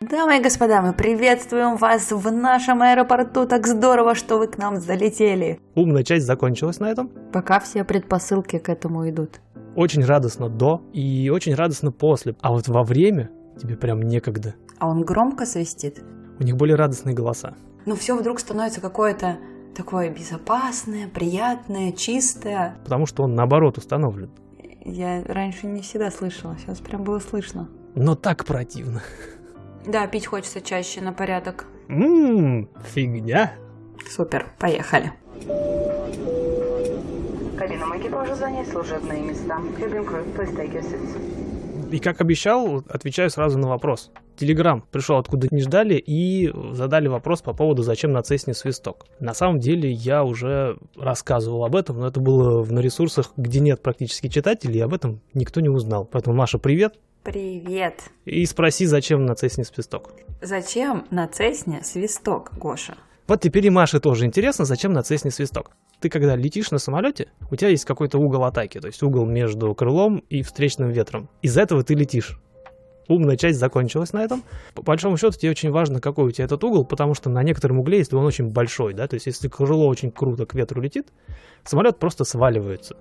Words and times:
Дамы 0.00 0.38
и 0.38 0.42
господа, 0.42 0.80
мы 0.80 0.94
приветствуем 0.94 1.76
вас 1.76 2.10
в 2.10 2.32
нашем 2.32 2.80
аэропорту. 2.80 3.46
Так 3.46 3.66
здорово, 3.66 4.14
что 4.14 4.38
вы 4.38 4.46
к 4.46 4.56
нам 4.56 4.80
залетели. 4.80 5.60
Умная 5.74 6.04
часть 6.04 6.24
закончилась 6.24 6.80
на 6.80 6.90
этом. 6.90 7.10
Пока 7.34 7.60
все 7.60 7.84
предпосылки 7.84 8.58
к 8.58 8.70
этому 8.70 9.06
идут. 9.10 9.42
Очень 9.76 10.02
радостно 10.02 10.48
до 10.48 10.82
и 10.94 11.28
очень 11.28 11.54
радостно 11.54 11.92
после. 11.92 12.34
А 12.40 12.50
вот 12.50 12.66
во 12.66 12.82
время 12.82 13.30
тебе 13.60 13.76
прям 13.76 14.00
некогда. 14.00 14.54
А 14.78 14.88
он 14.88 15.02
громко 15.02 15.44
свистит? 15.44 16.02
У 16.38 16.44
них 16.44 16.56
более 16.56 16.76
радостные 16.76 17.14
голоса. 17.14 17.52
Ну 17.84 17.94
все 17.94 18.16
вдруг 18.16 18.40
становится 18.40 18.80
какое-то 18.80 19.36
такое 19.76 20.08
безопасное, 20.08 21.08
приятное, 21.08 21.92
чистое. 21.92 22.78
Потому 22.84 23.04
что 23.04 23.22
он 23.24 23.34
наоборот 23.34 23.76
установлен. 23.76 24.30
Я 24.82 25.22
раньше 25.24 25.66
не 25.66 25.82
всегда 25.82 26.10
слышала, 26.10 26.56
сейчас 26.58 26.78
прям 26.78 27.04
было 27.04 27.18
слышно. 27.18 27.68
Но 27.94 28.14
так 28.14 28.46
противно. 28.46 29.02
Да, 29.86 30.06
пить 30.06 30.26
хочется 30.26 30.60
чаще 30.60 31.00
на 31.00 31.12
порядок. 31.12 31.66
Ммм, 31.88 32.68
фигня. 32.94 33.54
Супер, 34.08 34.46
поехали. 34.58 35.12
Кабинам 37.58 37.98
экипажа 37.98 38.34
занять 38.34 38.68
служебные 38.68 39.22
места. 39.22 39.58
Cabin 39.78 40.06
crew, 40.06 40.24
please 40.36 40.54
take 40.56 40.72
your 40.72 40.82
seats. 40.82 41.40
И 41.90 41.98
как 41.98 42.20
обещал, 42.20 42.84
отвечаю 42.88 43.30
сразу 43.30 43.58
на 43.58 43.68
вопрос. 43.68 44.12
Телеграм 44.36 44.84
пришел 44.92 45.18
откуда 45.18 45.48
не 45.50 45.60
ждали 45.60 45.94
и 45.94 46.52
задали 46.72 47.08
вопрос 47.08 47.42
по 47.42 47.52
поводу, 47.52 47.82
зачем 47.82 48.12
на 48.12 48.22
Цесне 48.22 48.54
свисток. 48.54 49.06
На 49.18 49.34
самом 49.34 49.58
деле 49.58 49.90
я 49.90 50.22
уже 50.22 50.78
рассказывал 50.96 51.64
об 51.64 51.74
этом, 51.74 51.98
но 51.98 52.06
это 52.06 52.20
было 52.20 52.64
на 52.64 52.78
ресурсах, 52.78 53.32
где 53.36 53.60
нет 53.60 53.82
практически 53.82 54.28
читателей, 54.28 54.78
и 54.78 54.82
об 54.82 54.94
этом 54.94 55.20
никто 55.34 55.60
не 55.60 55.68
узнал. 55.68 56.04
Поэтому, 56.04 56.36
Маша, 56.36 56.58
привет. 56.58 56.94
Привет. 57.22 58.04
И 58.24 58.46
спроси, 58.46 58.86
зачем 58.86 59.26
на 59.26 59.34
Цесне 59.34 59.64
свисток. 59.64 60.14
Зачем 60.40 61.04
на 61.10 61.28
Цесне 61.28 61.82
свисток, 61.84 62.52
Гоша? 62.56 62.96
Вот 63.28 63.42
теперь 63.42 63.66
и 63.66 63.70
Маше 63.70 64.00
тоже 64.00 64.24
интересно, 64.24 64.64
зачем 64.64 64.94
на 64.94 65.02
Цесне 65.02 65.30
свисток. 65.30 65.72
Ты 66.00 66.08
когда 66.08 66.34
летишь 66.34 66.70
на 66.70 66.78
самолете, 66.78 67.28
у 67.50 67.56
тебя 67.56 67.68
есть 67.68 67.84
какой-то 67.84 68.18
угол 68.18 68.44
атаки, 68.44 68.80
то 68.80 68.86
есть 68.86 69.02
угол 69.02 69.26
между 69.26 69.74
крылом 69.74 70.24
и 70.30 70.42
встречным 70.42 70.88
ветром. 70.88 71.28
Из-за 71.42 71.60
этого 71.60 71.84
ты 71.84 71.92
летишь. 71.92 72.40
Умная 73.06 73.36
часть 73.36 73.58
закончилась 73.58 74.14
на 74.14 74.24
этом. 74.24 74.42
По 74.74 74.80
большому 74.80 75.18
счету 75.18 75.36
тебе 75.36 75.50
очень 75.50 75.70
важно, 75.70 76.00
какой 76.00 76.24
у 76.24 76.30
тебя 76.30 76.46
этот 76.46 76.64
угол, 76.64 76.86
потому 76.86 77.12
что 77.12 77.28
на 77.28 77.42
некотором 77.42 77.80
угле, 77.80 77.98
если 77.98 78.16
он 78.16 78.24
очень 78.24 78.48
большой, 78.48 78.94
да, 78.94 79.06
то 79.06 79.14
есть 79.14 79.26
если 79.26 79.48
крыло 79.48 79.88
очень 79.88 80.10
круто 80.10 80.46
к 80.46 80.54
ветру 80.54 80.80
летит, 80.80 81.08
самолет 81.64 81.98
просто 81.98 82.24
сваливается. 82.24 82.96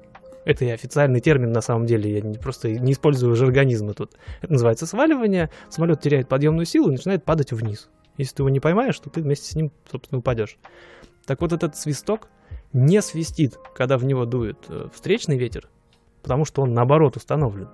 Это 0.49 0.65
и 0.65 0.69
официальный 0.71 1.19
термин 1.19 1.51
на 1.51 1.61
самом 1.61 1.85
деле, 1.85 2.11
я 2.11 2.21
не, 2.21 2.39
просто 2.39 2.71
не 2.71 2.93
использую 2.93 3.35
жаргонизмы 3.35 3.93
тут. 3.93 4.13
Это 4.41 4.51
называется 4.51 4.87
сваливание, 4.87 5.51
самолет 5.69 6.01
теряет 6.01 6.27
подъемную 6.27 6.65
силу 6.65 6.89
и 6.89 6.93
начинает 6.93 7.23
падать 7.23 7.51
вниз. 7.51 7.87
Если 8.17 8.37
ты 8.37 8.41
его 8.41 8.49
не 8.49 8.59
поймаешь, 8.59 8.99
то 8.99 9.11
ты 9.11 9.21
вместе 9.21 9.45
с 9.51 9.53
ним, 9.53 9.71
собственно, 9.91 10.17
упадешь. 10.17 10.57
Так 11.27 11.41
вот 11.41 11.53
этот 11.53 11.77
свисток 11.77 12.29
не 12.73 12.99
свистит, 13.03 13.59
когда 13.75 13.99
в 13.99 14.05
него 14.05 14.25
дует 14.25 14.57
э, 14.69 14.87
встречный 14.91 15.37
ветер, 15.37 15.69
потому 16.23 16.45
что 16.45 16.63
он 16.63 16.73
наоборот 16.73 17.15
установлен. 17.15 17.69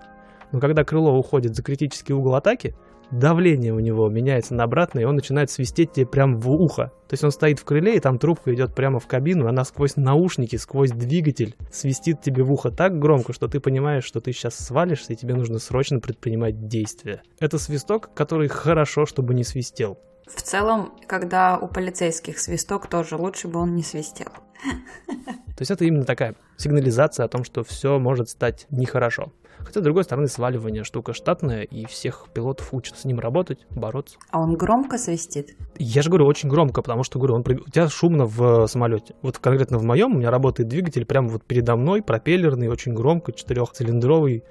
Но 0.52 0.60
когда 0.60 0.84
крыло 0.84 1.18
уходит 1.18 1.56
за 1.56 1.64
критический 1.64 2.12
угол 2.12 2.36
атаки, 2.36 2.76
давление 3.12 3.74
у 3.74 3.80
него 3.80 4.10
меняется 4.10 4.54
на 4.54 4.64
обратное, 4.64 5.04
и 5.04 5.06
он 5.06 5.16
начинает 5.16 5.52
свистеть 5.52 5.94
тебе 5.94 6.06
прямо 6.06 6.38
в 6.38 6.50
ухо. 6.50 6.92
То 7.08 7.14
есть 7.14 7.24
он 7.24 7.32
стоит 7.32 7.60
в 7.60 7.66
крыле, 7.66 7.96
и 7.96 8.00
там 8.00 8.18
трубка 8.18 8.54
идет 8.54 8.76
прямо 8.76 9.00
в 9.00 9.08
кабину, 9.08 9.48
она 9.48 9.64
сквозь 9.64 9.96
наушники, 9.96 10.56
сквозь 10.56 10.92
двигатель 10.92 11.56
свистит 11.72 12.22
тебе 12.22 12.44
в 12.44 12.52
ухо 12.52 12.72
так 12.72 12.98
громко, 13.00 13.34
что 13.34 13.48
ты 13.48 13.60
понимаешь, 13.60 14.04
что 14.04 14.20
ты 14.20 14.32
сейчас 14.32 14.56
свалишься, 14.56 15.14
и 15.14 15.16
тебе 15.16 15.36
нужно 15.36 15.60
срочно 15.60 16.00
предпринимать 16.00 16.68
действия. 16.68 17.22
Это 17.40 17.58
свисток, 17.58 18.14
который 18.14 18.48
хорошо, 18.48 19.06
чтобы 19.06 19.34
не 19.34 19.44
свистел. 19.44 20.00
В 20.28 20.42
целом, 20.42 20.94
когда 21.08 21.58
у 21.58 21.68
полицейских 21.68 22.40
свисток, 22.40 22.88
тоже 22.88 23.16
лучше 23.16 23.48
бы 23.48 23.60
он 23.60 23.76
не 23.76 23.84
свистел. 23.84 24.30
То 25.56 25.62
есть 25.62 25.72
это 25.72 25.86
именно 25.86 26.04
такая 26.04 26.36
сигнализация 26.58 27.26
о 27.26 27.30
том, 27.30 27.44
что 27.44 27.64
все 27.64 27.98
может 27.98 28.30
стать 28.30 28.68
нехорошо. 28.70 29.32
Хотя, 29.60 29.80
с 29.80 29.84
другой 29.84 30.04
стороны, 30.04 30.28
сваливание 30.28 30.84
штука 30.84 31.14
штатная, 31.14 31.64
и 31.64 31.86
всех 31.86 32.28
пилотов 32.34 32.74
учат 32.74 32.98
с 32.98 33.06
ним 33.06 33.20
работать, 33.20 33.66
бороться. 33.72 34.18
А 34.30 34.42
он 34.42 34.56
громко 34.56 34.98
свистит? 34.98 35.56
Я 35.78 36.02
же 36.02 36.10
говорю, 36.10 36.26
очень 36.26 36.50
громко, 36.50 36.82
потому 36.82 37.04
что, 37.04 37.20
говорю, 37.20 37.36
он, 37.36 37.42
у 37.42 37.70
тебя 37.70 37.88
шумно 37.88 38.26
в 38.26 38.68
самолете. 38.68 39.16
Вот 39.22 39.38
конкретно 39.38 39.78
в 39.78 39.84
моем 39.84 40.14
у 40.14 40.18
меня 40.18 40.30
работает 40.30 40.68
двигатель 40.68 41.06
прямо 41.06 41.30
вот 41.30 41.46
передо 41.46 41.78
мной, 41.78 42.04
пропеллерный, 42.04 42.68
очень 42.68 42.94
громко, 42.94 43.32
четырехцилиндровый, 43.32 44.44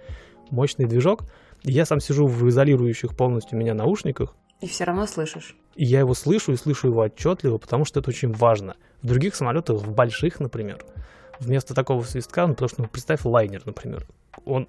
мощный 0.50 0.86
движок. 0.86 1.24
Я 1.62 1.84
сам 1.84 2.00
сижу 2.00 2.26
в 2.26 2.48
изолирующих 2.48 3.16
полностью 3.16 3.58
меня 3.58 3.74
наушниках, 3.74 4.34
и 4.64 4.66
все 4.66 4.84
равно 4.84 5.06
слышишь. 5.06 5.54
И 5.76 5.84
я 5.84 5.98
его 6.00 6.14
слышу 6.14 6.52
и 6.52 6.56
слышу 6.56 6.88
его 6.88 7.02
отчетливо, 7.02 7.58
потому 7.58 7.84
что 7.84 8.00
это 8.00 8.08
очень 8.08 8.32
важно. 8.32 8.76
В 9.02 9.06
других 9.08 9.34
самолетах, 9.34 9.76
в 9.82 9.92
больших, 9.92 10.40
например, 10.40 10.82
вместо 11.38 11.74
такого 11.74 12.02
свистка, 12.02 12.46
ну, 12.46 12.54
потому 12.54 12.70
что, 12.70 12.82
ну, 12.82 12.88
представь, 12.88 13.26
лайнер, 13.26 13.60
например, 13.66 14.06
он, 14.46 14.66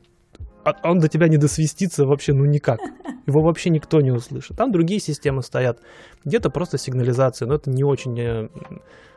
а, 0.65 0.73
он 0.83 0.99
до 0.99 1.07
тебя 1.07 1.29
не 1.29 1.37
досвистится 1.37 2.05
вообще, 2.05 2.33
ну, 2.33 2.43
никак. 2.43 2.79
Его 3.25 3.41
вообще 3.41 3.69
никто 3.69 4.01
не 4.01 4.11
услышит. 4.11 4.57
Там 4.57 4.73
другие 4.73 4.99
системы 4.99 5.41
стоят. 5.43 5.79
Где-то 6.25 6.49
просто 6.49 6.77
сигнализация, 6.77 7.47
но 7.47 7.55
это 7.55 7.69
не 7.69 7.85
очень 7.85 8.19
э, 8.19 8.49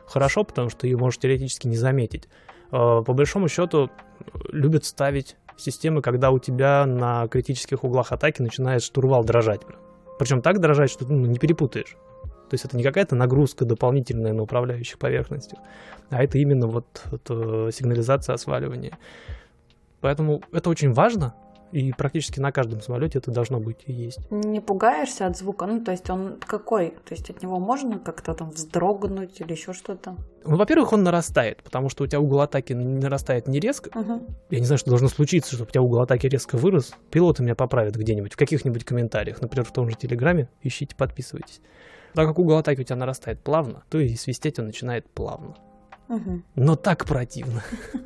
хорошо, 0.05 0.45
потому 0.45 0.69
что 0.69 0.87
ее 0.87 0.97
можешь 0.97 1.19
теоретически 1.19 1.67
не 1.67 1.75
заметить. 1.75 2.29
Э, 2.71 3.03
по 3.05 3.13
большому 3.13 3.49
счету, 3.49 3.89
любят 4.49 4.85
ставить 4.85 5.35
системы, 5.57 6.01
когда 6.01 6.31
у 6.31 6.39
тебя 6.39 6.85
на 6.85 7.27
критических 7.27 7.83
углах 7.83 8.13
атаки 8.13 8.41
начинает 8.41 8.81
штурвал 8.81 9.25
дрожать. 9.25 9.61
Причем 10.19 10.41
так 10.41 10.59
дрожать, 10.59 10.91
что 10.91 11.07
ну, 11.07 11.25
не 11.25 11.39
перепутаешь. 11.39 11.95
То 12.49 12.53
есть 12.53 12.65
это 12.65 12.75
не 12.75 12.83
какая-то 12.83 13.15
нагрузка 13.15 13.63
дополнительная 13.63 14.33
на 14.33 14.43
управляющих 14.43 14.99
поверхностях, 14.99 15.59
а 16.09 16.23
это 16.23 16.37
именно 16.39 16.67
вот, 16.67 16.85
вот 17.05 17.21
э, 17.29 17.69
сигнализация 17.71 18.33
осваливания. 18.33 18.97
Поэтому 20.01 20.41
это 20.51 20.69
очень 20.69 20.91
важно, 20.91 21.35
и 21.71 21.91
практически 21.93 22.39
на 22.39 22.51
каждом 22.51 22.81
самолете 22.81 23.19
это 23.19 23.31
должно 23.31 23.59
быть 23.59 23.83
и 23.85 23.93
есть. 23.93 24.19
Не 24.31 24.59
пугаешься 24.59 25.27
от 25.27 25.37
звука? 25.37 25.65
Ну, 25.65 25.83
то 25.83 25.91
есть 25.91 26.09
он 26.09 26.37
какой? 26.39 26.89
То 26.89 27.13
есть 27.13 27.29
от 27.29 27.41
него 27.43 27.59
можно 27.59 27.99
как-то 27.99 28.33
там 28.33 28.49
вздрогнуть 28.49 29.39
или 29.41 29.51
еще 29.51 29.73
что-то? 29.73 30.15
Ну, 30.43 30.57
во-первых, 30.57 30.93
он 30.93 31.03
нарастает, 31.03 31.61
потому 31.63 31.89
что 31.89 32.03
у 32.03 32.07
тебя 32.07 32.19
угол 32.19 32.41
атаки 32.41 32.73
нарастает 32.73 33.47
не 33.47 33.59
резко. 33.59 33.89
Угу. 33.97 34.21
Я 34.49 34.59
не 34.59 34.65
знаю, 34.65 34.79
что 34.79 34.89
должно 34.89 35.09
случиться, 35.09 35.53
чтобы 35.53 35.69
у 35.69 35.71
тебя 35.71 35.81
угол 35.81 36.01
атаки 36.01 36.27
резко 36.27 36.57
вырос. 36.57 36.93
Пилоты 37.11 37.43
меня 37.43 37.55
поправят 37.55 37.95
где-нибудь, 37.95 38.33
в 38.33 38.37
каких-нибудь 38.37 38.83
комментариях. 38.83 39.41
Например, 39.41 39.65
в 39.65 39.71
том 39.71 39.89
же 39.89 39.95
Телеграме. 39.95 40.49
Ищите, 40.63 40.95
подписывайтесь. 40.95 41.61
Так 42.13 42.27
как 42.27 42.39
угол 42.39 42.57
атаки 42.57 42.81
у 42.81 42.83
тебя 42.83 42.95
нарастает 42.95 43.41
плавно, 43.41 43.83
то 43.89 43.99
и 43.99 44.15
свистеть 44.15 44.57
он 44.57 44.65
начинает 44.65 45.07
плавно. 45.09 45.55
Угу. 46.07 46.41
Но 46.55 46.75
так 46.75 47.05
противно. 47.05 47.63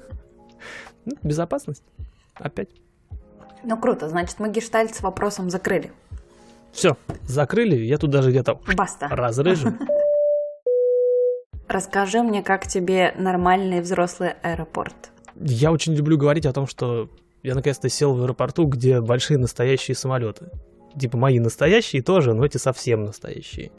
Ну, 1.05 1.17
безопасность. 1.21 1.83
Опять. 2.35 2.69
Ну 3.63 3.77
круто, 3.77 4.09
значит 4.09 4.39
мы 4.39 4.49
гештальт 4.49 4.95
с 4.95 5.01
вопросом 5.01 5.49
закрыли. 5.49 5.91
Все, 6.71 6.97
закрыли, 7.23 7.75
я 7.75 7.97
тут 7.97 8.09
даже 8.09 8.31
где-то 8.31 8.59
Баста. 8.75 9.07
разрыжу. 9.09 9.73
Расскажи 11.67 12.21
мне, 12.21 12.43
как 12.43 12.67
тебе 12.67 13.13
нормальный 13.17 13.81
взрослый 13.81 14.31
аэропорт? 14.41 15.11
Я 15.35 15.71
очень 15.71 15.93
люблю 15.93 16.17
говорить 16.17 16.45
о 16.45 16.53
том, 16.53 16.67
что 16.67 17.09
я 17.41 17.55
наконец-то 17.55 17.89
сел 17.89 18.13
в 18.13 18.21
аэропорту, 18.21 18.65
где 18.65 19.01
большие 19.01 19.37
настоящие 19.37 19.95
самолеты. 19.95 20.49
Типа 20.99 21.17
мои 21.17 21.39
настоящие 21.39 22.03
тоже, 22.03 22.33
но 22.33 22.45
эти 22.45 22.57
совсем 22.57 23.05
настоящие. 23.05 23.71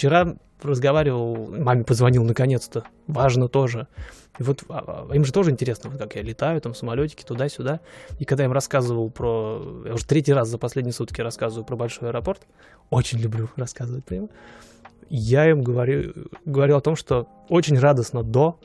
Вчера 0.00 0.34
разговаривал, 0.62 1.36
маме 1.58 1.84
позвонил 1.84 2.24
наконец-то, 2.24 2.84
важно 3.06 3.48
тоже. 3.48 3.86
И 4.38 4.42
вот 4.42 4.64
а, 4.70 5.06
а, 5.10 5.14
им 5.14 5.26
же 5.26 5.30
тоже 5.30 5.50
интересно, 5.50 5.90
вот 5.90 5.98
как 5.98 6.16
я 6.16 6.22
летаю, 6.22 6.58
там 6.62 6.74
самолетики 6.74 7.22
туда-сюда. 7.22 7.80
И 8.18 8.24
когда 8.24 8.44
я 8.44 8.46
им 8.46 8.52
рассказывал 8.54 9.10
про... 9.10 9.82
Я 9.84 9.92
уже 9.92 10.06
третий 10.06 10.32
раз 10.32 10.48
за 10.48 10.56
последние 10.56 10.94
сутки 10.94 11.20
рассказываю 11.20 11.66
про 11.66 11.76
большой 11.76 12.08
аэропорт. 12.08 12.46
Очень 12.88 13.18
люблю 13.18 13.50
рассказывать 13.56 14.06
про. 14.06 14.30
Я 15.10 15.50
им 15.50 15.62
говорю, 15.62 16.14
говорю 16.46 16.78
о 16.78 16.80
том, 16.80 16.96
что 16.96 17.28
очень 17.50 17.78
радостно 17.78 18.22
до, 18.22 18.58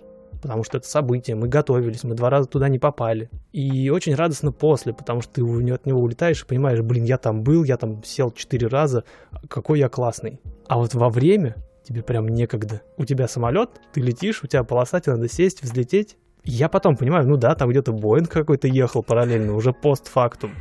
потому 0.45 0.63
что 0.63 0.77
это 0.77 0.87
событие, 0.87 1.35
мы 1.35 1.47
готовились, 1.47 2.03
мы 2.03 2.13
два 2.13 2.29
раза 2.29 2.47
туда 2.47 2.69
не 2.69 2.77
попали. 2.77 3.31
И 3.51 3.89
очень 3.89 4.13
радостно 4.13 4.51
после, 4.51 4.93
потому 4.93 5.21
что 5.21 5.33
ты 5.33 5.73
от 5.73 5.85
него 5.87 5.99
улетаешь 5.99 6.43
и 6.43 6.45
понимаешь, 6.45 6.81
блин, 6.81 7.03
я 7.03 7.17
там 7.17 7.41
был, 7.41 7.63
я 7.63 7.77
там 7.77 8.03
сел 8.03 8.29
четыре 8.29 8.67
раза, 8.67 9.05
какой 9.49 9.79
я 9.79 9.89
классный. 9.89 10.39
А 10.67 10.77
вот 10.77 10.93
во 10.93 11.09
время 11.09 11.55
тебе 11.83 12.03
прям 12.03 12.27
некогда. 12.27 12.83
У 12.95 13.05
тебя 13.05 13.27
самолет, 13.27 13.71
ты 13.91 14.01
летишь, 14.01 14.43
у 14.43 14.47
тебя 14.47 14.63
полоса, 14.63 14.99
тебе 14.99 15.15
надо 15.15 15.29
сесть, 15.29 15.63
взлететь. 15.63 16.15
Я 16.43 16.69
потом 16.69 16.95
понимаю, 16.95 17.27
ну 17.27 17.37
да, 17.37 17.55
там 17.55 17.71
где-то 17.71 17.91
Боинг 17.91 18.29
какой-то 18.29 18.67
ехал 18.67 19.01
параллельно, 19.01 19.55
уже 19.55 19.73
постфактум. 19.73 20.51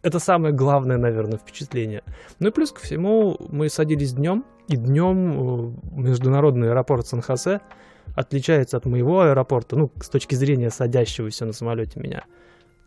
Это 0.00 0.18
самое 0.20 0.54
главное, 0.54 0.96
наверное, 0.96 1.36
впечатление. 1.36 2.02
Ну 2.38 2.48
и 2.48 2.50
плюс 2.50 2.72
ко 2.72 2.80
всему, 2.80 3.36
мы 3.50 3.68
садились 3.68 4.14
днем, 4.14 4.46
и 4.68 4.76
днем 4.76 5.32
э, 5.32 6.00
международный 6.00 6.70
аэропорт 6.70 7.06
Сан-Хосе 7.06 7.60
отличается 8.16 8.76
от 8.78 8.86
моего 8.86 9.20
аэропорта, 9.20 9.76
ну, 9.76 9.92
с 10.00 10.08
точки 10.08 10.34
зрения 10.34 10.70
садящегося 10.70 11.44
на 11.46 11.52
самолете 11.52 12.00
меня, 12.00 12.24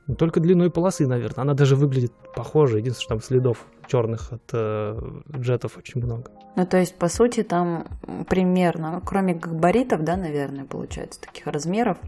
Ну, 0.07 0.15
Только 0.15 0.39
длиной 0.39 0.71
полосы, 0.71 1.05
наверное. 1.07 1.43
Она 1.43 1.53
даже 1.53 1.75
выглядит 1.75 2.11
похоже. 2.35 2.79
Единственное, 2.79 3.03
что 3.03 3.09
там 3.09 3.21
следов 3.21 3.65
черных 3.87 4.33
от 4.33 4.41
э, 4.53 4.99
джетов 5.37 5.77
очень 5.77 6.01
много. 6.01 6.31
Ну, 6.55 6.65
то 6.65 6.77
есть, 6.77 6.95
по 6.95 7.07
сути, 7.07 7.43
там 7.43 7.85
примерно, 8.27 9.01
кроме 9.05 9.35
габаритов, 9.35 10.03
да, 10.03 10.17
наверное, 10.17 10.65
получается, 10.65 11.21
таких 11.21 11.45
размеров, 11.45 11.99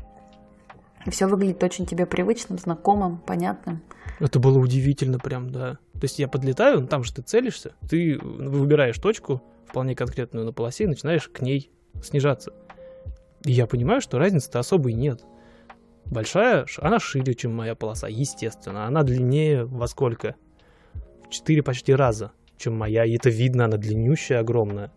все 1.10 1.28
выглядит 1.28 1.64
очень 1.64 1.86
тебе 1.86 2.08
привычным, 2.08 2.58
знакомым, 2.58 3.20
понятным. 3.20 3.84
Это 4.20 4.40
было 4.40 4.58
удивительно 4.58 5.20
прям, 5.20 5.52
да. 5.52 5.78
То 5.94 6.04
есть 6.04 6.18
я 6.18 6.28
подлетаю, 6.28 6.82
ну, 6.82 6.88
там 6.88 7.04
же 7.04 7.14
ты 7.14 7.22
целишься, 7.22 7.74
ты 7.88 8.18
выбираешь 8.20 8.98
точку, 8.98 9.42
вполне 9.68 9.96
конкретную 9.96 10.46
на 10.46 10.54
полосе, 10.54 10.86
и 10.86 10.88
начинаешь 10.88 11.28
к 11.28 11.42
ней 11.42 11.72
снижаться. 12.04 12.52
И 13.46 13.52
я 13.52 13.66
понимаю, 13.68 14.02
что 14.02 14.20
разницы-то 14.20 14.60
особой 14.60 14.94
нет. 14.94 15.24
Большая, 16.06 16.66
она 16.78 17.00
шире, 17.00 17.34
чем 17.34 17.56
моя 17.56 17.76
полоса, 17.76 18.08
естественно. 18.08 18.86
Она 18.86 19.04
длиннее 19.04 19.66
во 19.66 19.88
сколько? 19.88 20.36
В 21.26 21.30
4 21.30 21.64
почти 21.64 21.94
раза, 21.94 22.32
чем 22.58 22.78
моя. 22.78 23.06
И 23.06 23.16
это 23.16 23.30
видно, 23.30 23.66
она 23.66 23.78
длиннющая, 23.78 24.40
огромная. 24.40 24.92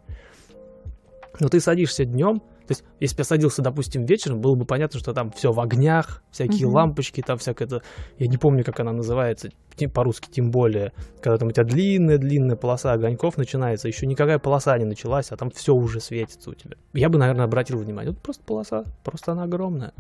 Но 1.40 1.48
ты 1.48 1.60
садишься 1.60 2.04
днем, 2.04 2.42
то 2.66 2.70
есть, 2.72 2.84
если 2.98 3.16
бы 3.16 3.20
я 3.20 3.24
садился, 3.24 3.60
допустим, 3.62 4.06
вечером, 4.06 4.40
было 4.40 4.54
бы 4.54 4.64
понятно, 4.64 4.98
что 4.98 5.12
там 5.12 5.30
все 5.32 5.52
в 5.52 5.60
огнях, 5.60 6.22
всякие 6.30 6.66
Мгм. 6.66 6.74
лампочки, 6.76 7.20
там 7.20 7.36
всякое 7.38 7.64
это. 7.66 7.82
Я 8.18 8.26
не 8.26 8.38
помню, 8.38 8.64
как 8.64 8.80
она 8.80 8.92
называется, 8.92 9.50
по-русски 9.92 10.28
тем 10.30 10.50
более. 10.50 10.92
Когда 11.20 11.36
там 11.36 11.48
у 11.48 11.50
тебя 11.50 11.64
длинная-длинная 11.64 12.56
полоса 12.56 12.92
огоньков 12.92 13.36
начинается, 13.36 13.88
еще 13.88 14.06
никакая 14.06 14.38
полоса 14.38 14.78
не 14.78 14.84
началась, 14.86 15.30
а 15.30 15.36
там 15.36 15.50
все 15.50 15.74
уже 15.74 16.00
светится 16.00 16.50
у 16.50 16.54
тебя. 16.54 16.76
Я 16.94 17.08
бы, 17.08 17.18
наверное, 17.18 17.44
обратил 17.44 17.78
внимание. 17.78 18.12
Вот 18.12 18.22
просто 18.22 18.42
полоса, 18.44 18.84
просто 19.02 19.32
она 19.32 19.42
огромная. 19.42 19.92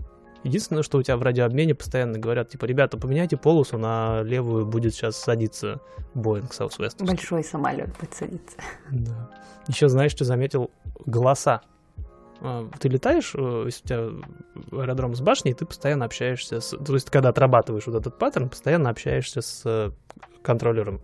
Единственное, 0.42 0.82
что 0.82 0.98
у 0.98 1.02
тебя 1.02 1.16
в 1.16 1.22
радиообмене 1.22 1.74
постоянно 1.74 2.18
говорят, 2.18 2.50
типа, 2.50 2.66
ребята, 2.66 2.98
поменяйте 2.98 3.36
полосу 3.38 3.78
на 3.78 4.22
левую, 4.22 4.66
будет 4.66 4.94
сейчас 4.94 5.16
садиться 5.16 5.80
Boeing 6.14 6.50
Southwest. 6.50 7.04
Большой 7.04 7.42
самолет 7.42 7.88
будет 7.98 8.12
садиться. 8.14 8.56
Да. 8.90 9.30
Еще 9.68 9.88
знаешь, 9.88 10.12
что 10.12 10.24
заметил? 10.24 10.70
Голоса. 11.06 11.62
А, 12.44 12.68
Ты 12.78 12.88
летаешь, 12.90 13.32
э, 13.34 13.62
если 13.64 13.82
у 13.82 13.86
тебя 13.86 14.80
аэродром 14.82 15.14
с 15.14 15.20
башней, 15.22 15.54
ты 15.54 15.64
постоянно 15.64 16.04
общаешься 16.04 16.60
с... 16.60 16.76
То 16.76 16.92
есть, 16.92 17.08
когда 17.08 17.30
отрабатываешь 17.30 17.86
вот 17.86 17.96
этот 17.96 18.18
паттерн, 18.18 18.50
постоянно 18.50 18.90
общаешься 18.90 19.40
с 19.40 19.62
э, 19.64 19.90
контроллером. 20.42 21.00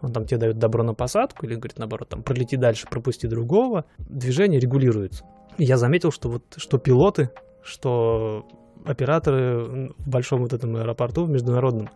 Он 0.00 0.12
там 0.12 0.24
тебе 0.24 0.38
дает 0.38 0.58
добро 0.58 0.82
на 0.82 0.94
посадку 0.94 1.44
или 1.44 1.54
говорит, 1.54 1.78
наоборот, 1.78 2.08
там, 2.08 2.22
пролети 2.22 2.56
дальше, 2.56 2.86
пропусти 2.88 3.26
другого. 3.26 3.84
Движение 3.98 4.58
регулируется. 4.58 5.24
Я 5.58 5.76
заметил, 5.76 6.10
что 6.10 6.30
вот 6.30 6.42
что 6.56 6.78
пилоты, 6.78 7.30
что 7.62 8.46
операторы 8.86 9.92
в 9.98 10.08
большом 10.08 10.40
вот 10.40 10.54
этом 10.54 10.76
аэропорту, 10.76 11.24
в 11.24 11.30
международном, 11.30 11.90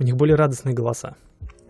у 0.00 0.02
них 0.02 0.16
более 0.16 0.34
радостные 0.34 0.74
голоса. 0.74 1.14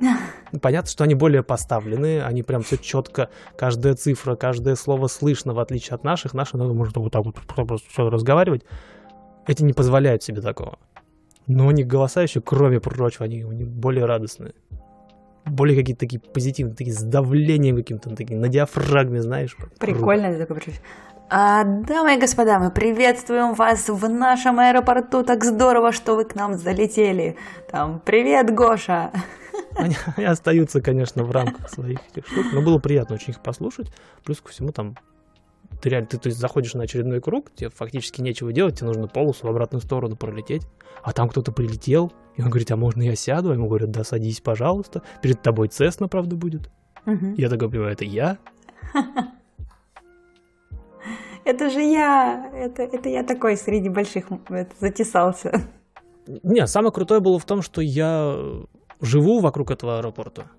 Ну, 0.00 0.58
Понятно, 0.60 0.90
что 0.90 1.04
они 1.04 1.14
более 1.14 1.42
поставлены, 1.42 2.22
они 2.22 2.42
прям 2.42 2.62
все 2.62 2.76
четко, 2.76 3.30
каждая 3.56 3.94
цифра, 3.94 4.36
каждое 4.36 4.76
слово 4.76 5.06
слышно, 5.06 5.54
в 5.54 5.58
отличие 5.58 5.94
от 5.94 6.04
наших. 6.04 6.34
Наши, 6.34 6.56
ну, 6.56 6.72
можно 6.74 7.00
вот 7.00 7.12
так 7.12 7.24
вот 7.24 7.36
просто 7.46 7.88
всё 7.90 8.10
разговаривать. 8.10 8.64
Эти 9.46 9.62
не 9.62 9.72
позволяют 9.72 10.22
себе 10.22 10.40
такого. 10.40 10.78
Но 11.46 11.66
у 11.66 11.70
них 11.70 11.86
голоса 11.86 12.22
еще, 12.22 12.40
кроме 12.40 12.80
прочего, 12.80 13.24
они, 13.24 13.42
они 13.42 13.64
более 13.64 14.06
радостные. 14.06 14.54
Более 15.44 15.76
какие-то 15.76 16.00
такие 16.00 16.20
позитивные, 16.20 16.74
такие 16.74 16.94
с 16.94 17.02
давлением 17.02 17.76
каким-то, 17.76 18.14
такие 18.16 18.38
на 18.38 18.48
диафрагме, 18.48 19.20
знаешь. 19.20 19.54
Прикольно 19.78 20.32
ты 20.32 20.38
такой 20.38 20.56
пришел. 20.56 20.80
А, 21.30 21.64
дамы 21.64 22.16
и 22.16 22.20
господа, 22.20 22.58
мы 22.58 22.70
приветствуем 22.70 23.54
вас 23.54 23.88
в 23.88 24.08
нашем 24.08 24.58
аэропорту. 24.58 25.22
Так 25.22 25.44
здорово, 25.44 25.92
что 25.92 26.14
вы 26.14 26.24
к 26.24 26.34
нам 26.34 26.54
залетели. 26.54 27.36
Там, 27.70 28.00
привет, 28.04 28.54
Гоша. 28.54 29.10
Они, 29.76 29.96
они 30.16 30.26
остаются, 30.26 30.80
конечно, 30.80 31.24
в 31.24 31.30
рамках 31.30 31.70
своих 31.70 32.00
этих 32.10 32.26
штук, 32.26 32.46
но 32.52 32.62
было 32.62 32.78
приятно 32.78 33.14
очень 33.14 33.30
их 33.30 33.42
послушать. 33.42 33.92
Плюс 34.24 34.40
ко 34.40 34.50
всему 34.50 34.72
там 34.72 34.96
ты 35.80 35.88
реально, 35.90 36.08
ты 36.08 36.18
то 36.18 36.28
есть 36.28 36.38
заходишь 36.38 36.74
на 36.74 36.84
очередной 36.84 37.20
круг, 37.20 37.52
тебе 37.54 37.68
фактически 37.70 38.20
нечего 38.20 38.52
делать, 38.52 38.78
тебе 38.78 38.86
нужно 38.88 39.08
полосу 39.08 39.46
в 39.46 39.50
обратную 39.50 39.82
сторону 39.82 40.16
пролететь, 40.16 40.62
а 41.02 41.12
там 41.12 41.28
кто-то 41.28 41.52
прилетел, 41.52 42.12
и 42.36 42.42
он 42.42 42.48
говорит, 42.48 42.70
а 42.70 42.76
можно 42.76 43.02
я 43.02 43.14
сяду? 43.16 43.50
А 43.50 43.54
ему 43.54 43.68
говорят, 43.68 43.90
да, 43.90 44.04
садись, 44.04 44.40
пожалуйста. 44.40 45.02
Перед 45.22 45.42
тобой 45.42 45.68
Цесна, 45.68 46.08
правда, 46.08 46.36
будет. 46.36 46.70
Мгм. 47.04 47.34
Я 47.34 47.48
такой 47.48 47.70
понимаю, 47.70 47.92
это 47.92 48.04
я? 48.04 48.38
Это 51.44 51.68
же 51.68 51.82
я. 51.82 52.50
Это, 52.54 52.84
это 52.84 53.10
я 53.10 53.22
такой 53.22 53.58
среди 53.58 53.90
больших 53.90 54.32
это, 54.48 54.72
затесался. 54.80 55.52
Не, 56.42 56.66
самое 56.66 56.90
крутое 56.90 57.20
было 57.20 57.38
в 57.38 57.44
том, 57.44 57.60
что 57.60 57.82
я 57.82 58.34
живу 59.00 59.40
вокруг 59.40 59.70
этого 59.70 59.98
аэропорта. 59.98 60.50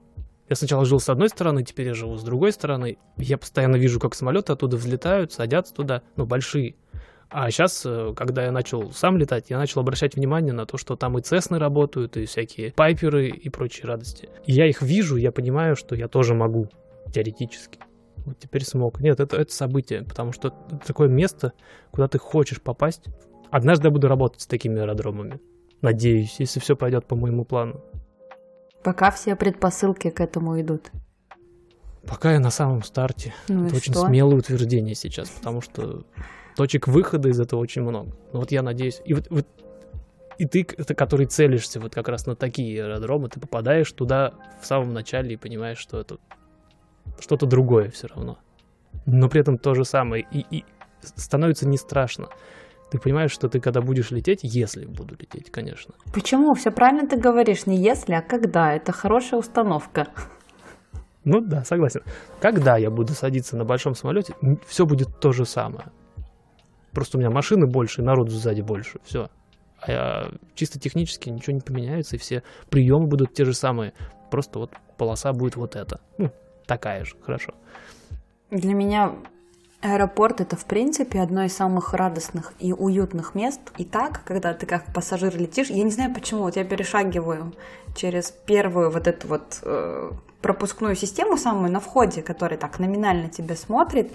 Я 0.48 0.56
сначала 0.56 0.86
жил 0.86 1.00
с 1.00 1.10
одной 1.10 1.30
стороны, 1.30 1.64
теперь 1.64 1.88
я 1.88 1.94
живу 1.94 2.18
с 2.18 2.24
другой 2.24 2.52
стороны. 2.52 2.98
Я 3.18 3.38
постоянно 3.38 3.78
вижу, 3.78 4.00
как 4.00 4.14
самолеты 4.14 4.54
оттуда 4.54 4.78
взлетают, 4.78 5.32
садятся 5.32 5.74
туда, 5.74 6.04
ну, 6.16 6.26
большие. 6.26 6.76
А 7.30 7.50
сейчас, 7.50 7.86
когда 8.16 8.46
я 8.46 8.52
начал 8.52 8.92
сам 8.92 9.18
летать, 9.18 9.50
я 9.50 9.58
начал 9.58 9.82
обращать 9.82 10.16
внимание 10.16 10.54
на 10.54 10.68
то, 10.68 10.78
что 10.78 10.96
там 10.96 11.18
и 11.18 11.22
Цесны 11.22 11.58
работают, 11.58 12.16
и 12.18 12.26
всякие 12.26 12.72
Пайперы 12.74 13.30
и 13.30 13.50
прочие 13.50 13.88
радости. 13.88 14.30
Я 14.46 14.68
их 14.68 14.84
вижу, 14.84 15.16
я 15.16 15.31
понимаю, 15.31 15.76
что 15.76 15.96
я 15.96 16.08
тоже 16.08 16.36
могу, 16.36 16.70
теоретически. 17.12 17.80
Вот 18.18 18.38
теперь 18.40 18.64
смог. 18.64 19.00
Нет, 19.00 19.20
это, 19.20 19.38
это 19.38 19.52
событие, 19.52 20.04
потому 20.04 20.31
что 20.31 20.54
это 20.68 20.86
такое 20.86 21.08
место, 21.08 21.54
куда 21.92 22.08
ты 22.08 22.20
хочешь 22.20 22.62
попасть. 22.62 23.06
Однажды 23.50 23.88
я 23.88 23.92
буду 23.92 24.08
работать 24.08 24.42
с 24.42 24.48
такими 24.48 24.80
аэродромами. 24.80 25.40
Надеюсь, 25.81 26.36
если 26.40 26.60
все 26.60 26.76
пойдет 26.76 27.06
по 27.06 27.16
моему 27.16 27.46
плану. 27.46 27.84
Пока 28.86 29.10
все 29.10 29.36
предпосылки 29.36 30.12
к 30.12 30.22
этому 30.22 30.62
идут. 30.62 30.92
Пока 32.08 32.34
я 32.34 32.40
на 32.40 32.52
самом 32.52 32.84
старте. 32.84 33.34
Ну 33.48 33.66
это 33.66 33.78
очень 33.78 33.94
что? 33.94 34.06
смелое 34.06 34.36
утверждение 34.38 34.94
сейчас, 34.94 35.28
потому 35.30 35.62
что 35.62 36.04
точек 36.56 36.88
выхода 36.88 37.30
из 37.30 37.40
этого 37.40 37.60
очень 37.60 37.82
много. 37.82 38.12
Но 38.32 38.42
вот 38.42 38.52
я 38.52 38.62
надеюсь. 38.62 39.02
И 39.04 39.16
вот, 39.16 39.26
вот 39.32 39.48
и 40.38 40.46
ты, 40.46 40.64
который 40.64 41.26
целишься 41.26 41.80
вот 41.80 41.96
как 41.96 42.08
раз 42.10 42.28
на 42.28 42.36
такие 42.36 42.84
аэродромы, 42.84 43.28
ты 43.30 43.40
попадаешь 43.40 43.92
туда 43.92 44.36
в 44.62 44.68
самом 44.68 44.94
начале 44.94 45.34
и 45.34 45.38
понимаешь, 45.38 45.80
что 45.80 46.00
это 46.00 46.20
что-то 47.20 47.48
другое 47.48 47.90
все 47.90 48.06
равно. 48.06 48.38
Но 49.08 49.30
при 49.30 49.42
этом 49.42 49.58
то 49.58 49.74
же 49.74 49.84
самое. 49.84 50.28
И, 50.31 50.46
и 50.52 50.64
становится 51.02 51.68
не 51.68 51.78
страшно. 51.78 52.30
Ты 52.92 53.00
понимаешь, 53.00 53.32
что 53.32 53.50
ты 53.50 53.60
когда 53.60 53.82
будешь 53.82 54.12
лететь, 54.12 54.42
если 54.44 54.86
буду 54.86 55.16
лететь, 55.20 55.52
конечно, 55.52 55.96
Почему? 56.14 56.54
Все 56.54 56.72
правильно 56.72 57.08
ты 57.08 57.18
говоришь. 57.18 57.66
Не 57.66 57.78
если, 57.78 58.14
а 58.14 58.22
когда. 58.22 58.74
Это 58.74 58.92
хорошая 58.92 59.40
установка. 59.40 60.08
Ну 61.24 61.42
да, 61.42 61.64
согласен. 61.66 62.02
Когда 62.40 62.78
я 62.78 62.92
буду 62.92 63.14
садиться 63.14 63.57
на 63.57 63.66
большом 63.66 63.95
самолете, 63.95 64.36
все 64.68 64.86
будет 64.86 65.19
то 65.19 65.31
же 65.31 65.45
самое. 65.45 65.88
Просто 66.92 67.18
у 67.18 67.19
меня 67.19 67.31
машины 67.31 67.66
больше, 67.66 68.04
народу 68.04 68.31
сзади 68.31 68.62
больше. 68.62 69.00
Все. 69.04 69.30
А 69.81 69.92
я- 69.92 70.31
чисто 70.54 70.80
технически 70.80 71.30
ничего 71.30 71.54
не 71.54 71.62
поменяется, 71.62 72.16
и 72.16 72.19
все 72.19 72.44
приемы 72.69 73.07
будут 73.07 73.33
те 73.33 73.44
же 73.44 73.54
самые. 73.54 73.94
Просто 74.31 74.59
вот 74.59 74.71
полоса 74.98 75.33
будет 75.33 75.56
вот 75.56 75.76
эта. 75.76 76.00
Ну, 76.18 76.31
такая 76.68 77.04
же, 77.04 77.16
хорошо. 77.21 77.54
Для 78.52 78.74
меня 78.74 79.16
аэропорт 79.94 80.42
это 80.42 80.56
в 80.56 80.65
принципе 80.65 81.21
одно 81.21 81.44
из 81.44 81.56
самых 81.56 81.94
радостных 81.94 82.54
и 82.59 82.73
уютных 82.73 83.35
мест. 83.35 83.61
И 83.77 83.85
так, 83.85 84.21
когда 84.25 84.54
ты 84.54 84.65
как 84.65 84.94
пассажир 84.94 85.35
летишь, 85.37 85.69
я 85.69 85.83
не 85.83 85.92
знаю 85.92 86.13
почему, 86.13 86.42
вот 86.42 86.56
я 86.56 86.63
перешагиваю 86.63 87.54
через 87.95 88.31
первую 88.31 88.92
вот 88.92 89.07
эту 89.07 89.27
вот 89.27 89.59
э, 89.63 90.11
пропускную 90.42 90.95
систему 90.95 91.37
самую 91.37 91.71
на 91.71 91.80
входе, 91.80 92.21
которая 92.21 92.59
так 92.59 92.77
номинально 92.80 93.30
тебя 93.30 93.56
смотрит, 93.56 94.11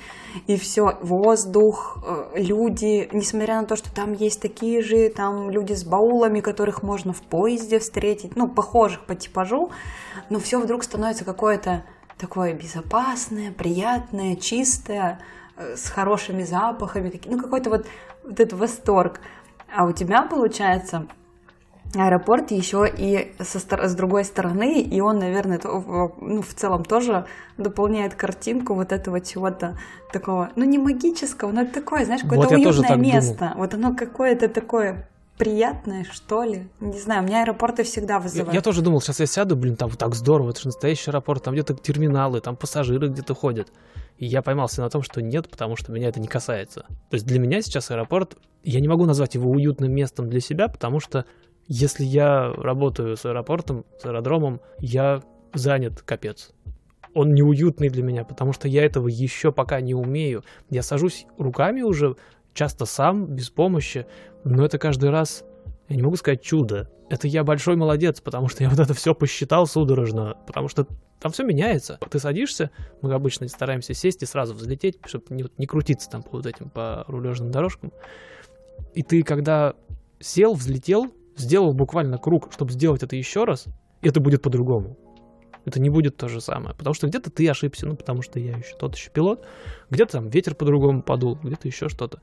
и 0.46 0.56
все, 0.56 0.98
воздух, 1.00 1.98
э, 2.06 2.32
люди, 2.36 3.08
несмотря 3.12 3.60
на 3.60 3.66
то, 3.66 3.76
что 3.76 3.92
там 3.92 4.12
есть 4.12 4.40
такие 4.40 4.82
же, 4.82 5.08
там 5.08 5.50
люди 5.50 5.72
с 5.72 5.84
баулами, 5.84 6.40
которых 6.40 6.82
можно 6.82 7.12
в 7.12 7.22
поезде 7.22 7.78
встретить, 7.78 8.36
ну, 8.36 8.46
похожих 8.48 9.06
по 9.06 9.14
типажу, 9.14 9.70
но 10.28 10.38
все 10.38 10.60
вдруг 10.60 10.84
становится 10.84 11.24
какое-то 11.24 11.84
такое 12.16 12.52
безопасное, 12.54 13.50
приятное, 13.50 14.36
чистое, 14.36 15.18
с 15.76 15.88
хорошими 15.90 16.42
запахами, 16.44 17.12
ну 17.26 17.38
какой-то 17.40 17.70
вот, 17.70 17.86
вот 18.24 18.40
этот 18.40 18.58
восторг. 18.58 19.20
А 19.74 19.84
у 19.84 19.92
тебя 19.92 20.22
получается 20.22 21.06
аэропорт 21.94 22.50
еще 22.52 22.86
и 22.88 23.32
со, 23.40 23.58
с 23.58 23.94
другой 23.94 24.24
стороны, 24.24 24.80
и 24.80 25.00
он, 25.00 25.18
наверное, 25.18 25.58
то- 25.58 26.14
ну, 26.20 26.42
в 26.42 26.54
целом 26.54 26.84
тоже 26.84 27.26
дополняет 27.58 28.14
картинку 28.14 28.74
вот 28.74 28.92
этого 28.92 29.20
чего-то 29.20 29.76
такого, 30.12 30.50
ну 30.56 30.64
не 30.64 30.78
магического, 30.78 31.50
но 31.50 31.62
это 31.62 31.74
такое, 31.74 32.04
знаешь, 32.04 32.22
какое-то 32.22 32.48
Вот 32.48 32.52
уютное 32.52 32.88
так 32.88 32.98
думал. 32.98 33.12
место. 33.12 33.52
Вот 33.56 33.74
оно 33.74 33.94
какое-то 33.96 34.48
такое 34.48 35.08
приятное, 35.40 36.04
что 36.04 36.44
ли. 36.44 36.68
Не 36.80 36.98
знаю, 37.00 37.22
у 37.22 37.26
меня 37.26 37.42
аэропорты 37.42 37.82
всегда 37.82 38.14
Я, 38.14 38.20
вызывают. 38.20 38.54
я 38.54 38.60
тоже 38.60 38.82
думал, 38.82 39.00
сейчас 39.00 39.20
я 39.20 39.26
сяду, 39.26 39.56
блин, 39.56 39.74
там 39.76 39.90
так 39.90 40.14
здорово, 40.14 40.50
это 40.50 40.60
же 40.60 40.66
настоящий 40.66 41.10
аэропорт, 41.10 41.42
там 41.42 41.54
где-то 41.54 41.74
терминалы, 41.74 42.40
там 42.40 42.56
пассажиры 42.56 43.08
где-то 43.08 43.34
ходят. 43.34 43.72
И 44.18 44.26
я 44.26 44.42
поймался 44.42 44.82
на 44.82 44.90
том, 44.90 45.02
что 45.02 45.22
нет, 45.22 45.48
потому 45.48 45.76
что 45.76 45.92
меня 45.92 46.08
это 46.08 46.20
не 46.20 46.28
касается. 46.28 46.82
То 47.08 47.14
есть 47.14 47.26
для 47.26 47.38
меня 47.38 47.62
сейчас 47.62 47.90
аэропорт, 47.90 48.36
я 48.62 48.80
не 48.80 48.88
могу 48.88 49.06
назвать 49.06 49.34
его 49.34 49.50
уютным 49.50 49.90
местом 49.92 50.28
для 50.28 50.40
себя, 50.40 50.68
потому 50.68 51.00
что 51.00 51.24
Если 51.72 52.04
я 52.04 52.52
работаю 52.52 53.16
с 53.16 53.24
аэропортом, 53.24 53.84
с 54.00 54.04
аэродромом, 54.04 54.60
я 54.80 55.22
занят 55.54 56.02
капец. 56.02 56.50
Он 57.14 57.32
неуютный 57.32 57.88
для 57.88 58.02
меня, 58.02 58.24
потому 58.24 58.52
что 58.52 58.66
я 58.66 58.84
этого 58.84 59.06
еще 59.06 59.52
пока 59.52 59.80
не 59.80 59.94
умею. 59.94 60.42
Я 60.68 60.82
сажусь 60.82 61.26
руками 61.38 61.82
уже, 61.82 62.16
часто 62.54 62.84
сам, 62.84 63.26
без 63.26 63.50
помощи, 63.50 64.06
но 64.44 64.64
это 64.64 64.78
каждый 64.78 65.10
раз, 65.10 65.44
я 65.88 65.96
не 65.96 66.02
могу 66.02 66.16
сказать 66.16 66.42
чудо. 66.42 66.90
Это 67.08 67.26
я 67.26 67.42
большой 67.42 67.74
молодец, 67.76 68.20
потому 68.20 68.48
что 68.48 68.62
я 68.62 68.70
вот 68.70 68.78
это 68.78 68.94
все 68.94 69.14
посчитал 69.14 69.66
судорожно, 69.66 70.36
потому 70.46 70.68
что 70.68 70.86
там 71.20 71.32
все 71.32 71.42
меняется. 71.44 71.98
Ты 72.08 72.18
садишься, 72.18 72.70
мы 73.02 73.12
обычно 73.12 73.48
стараемся 73.48 73.94
сесть 73.94 74.22
и 74.22 74.26
сразу 74.26 74.54
взлететь, 74.54 74.98
чтобы 75.04 75.24
не, 75.30 75.46
не 75.58 75.66
крутиться 75.66 76.08
там 76.08 76.22
по 76.22 76.36
вот 76.36 76.46
этим 76.46 76.70
по 76.70 77.04
рулежным 77.08 77.50
дорожкам. 77.50 77.92
И 78.94 79.02
ты, 79.02 79.22
когда 79.22 79.74
сел, 80.20 80.54
взлетел, 80.54 81.12
сделал 81.36 81.72
буквально 81.74 82.18
круг, 82.18 82.52
чтобы 82.52 82.72
сделать 82.72 83.02
это 83.02 83.16
еще 83.16 83.44
раз, 83.44 83.66
это 84.02 84.20
будет 84.20 84.42
по-другому. 84.42 84.96
Это 85.70 85.80
не 85.80 85.88
будет 85.88 86.16
то 86.16 86.28
же 86.28 86.40
самое. 86.40 86.74
Потому 86.74 86.94
что 86.94 87.06
где-то 87.06 87.30
ты 87.30 87.48
ошибся, 87.48 87.86
ну, 87.86 87.94
потому 87.94 88.22
что 88.22 88.40
я 88.40 88.56
еще 88.56 88.74
тот 88.76 88.96
еще 88.96 89.08
пилот, 89.10 89.46
где-то 89.88 90.14
там 90.14 90.28
ветер 90.28 90.56
по-другому 90.56 91.00
подул, 91.00 91.38
где-то 91.40 91.68
еще 91.68 91.88
что-то. 91.88 92.20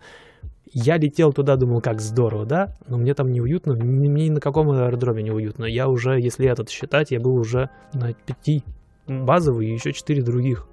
Я 0.73 0.97
летел 0.97 1.31
туда, 1.31 1.55
думал, 1.55 1.79
как 1.79 2.01
здорово, 2.01 2.45
да, 2.45 2.75
но 2.87 2.97
мне 2.97 3.13
там 3.13 3.31
неуютно, 3.31 3.73
мне 3.73 4.27
ни 4.27 4.29
на 4.31 4.41
каком 4.41 4.69
аэродроме 4.69 5.23
неуютно. 5.23 5.63
Я 5.63 5.87
уже, 5.87 6.19
если 6.19 6.45
этот 6.45 6.69
считать, 6.69 7.11
я 7.11 7.21
был 7.21 7.35
уже 7.35 7.69
на 7.93 8.13
пяти 8.13 8.65
базовые 9.07 9.69
и 9.69 9.73
еще 9.75 9.93
четыре 9.93 10.21
других. 10.21 10.67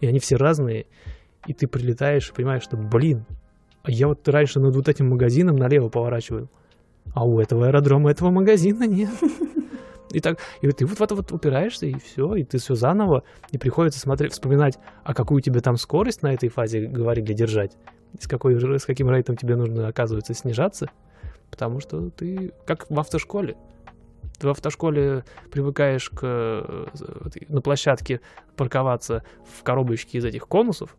И 0.00 0.06
они 0.08 0.18
все 0.18 0.34
разные. 0.34 0.86
И 1.46 1.54
ты 1.54 1.68
прилетаешь 1.68 2.28
и 2.28 2.32
понимаешь, 2.32 2.64
что, 2.64 2.76
блин, 2.76 3.24
а 3.84 3.92
я 3.92 4.08
вот 4.08 4.26
раньше 4.28 4.58
над 4.58 4.74
вот 4.74 4.88
этим 4.88 5.10
магазином 5.10 5.54
налево 5.54 5.88
поворачивал. 5.88 6.48
А 7.14 7.24
у 7.24 7.38
этого 7.38 7.68
аэродрома 7.68 8.10
этого 8.10 8.30
магазина 8.30 8.84
нет. 8.84 9.10
И 10.12 10.20
так, 10.20 10.38
и 10.60 10.70
ты 10.72 10.86
вот 10.86 10.98
в 10.98 11.02
это 11.02 11.14
вот 11.14 11.32
упираешься, 11.32 11.86
и 11.86 11.94
все, 11.98 12.34
и 12.34 12.44
ты 12.44 12.58
все 12.58 12.74
заново, 12.74 13.22
и 13.50 13.58
приходится 13.58 14.00
смотреть, 14.00 14.32
вспоминать, 14.32 14.78
а 15.04 15.14
какую 15.14 15.40
тебе 15.40 15.60
там 15.60 15.76
скорость 15.76 16.22
на 16.22 16.34
этой 16.34 16.48
фазе 16.48 16.86
говорили 16.86 17.32
держать, 17.32 17.76
с, 18.18 18.26
какой, 18.26 18.58
с 18.58 18.84
каким 18.84 19.08
рейтом 19.08 19.36
тебе 19.36 19.56
нужно, 19.56 19.86
оказывается, 19.86 20.34
снижаться, 20.34 20.90
потому 21.50 21.80
что 21.80 22.10
ты 22.10 22.52
как 22.66 22.86
в 22.90 22.98
автошколе. 22.98 23.56
Ты 24.38 24.46
в 24.46 24.50
автошколе 24.50 25.24
привыкаешь 25.50 26.08
к, 26.10 26.20
э, 26.22 26.86
на 27.48 27.60
площадке 27.60 28.20
парковаться 28.56 29.22
в 29.44 29.62
коробочке 29.62 30.18
из 30.18 30.24
этих 30.24 30.48
конусов, 30.48 30.96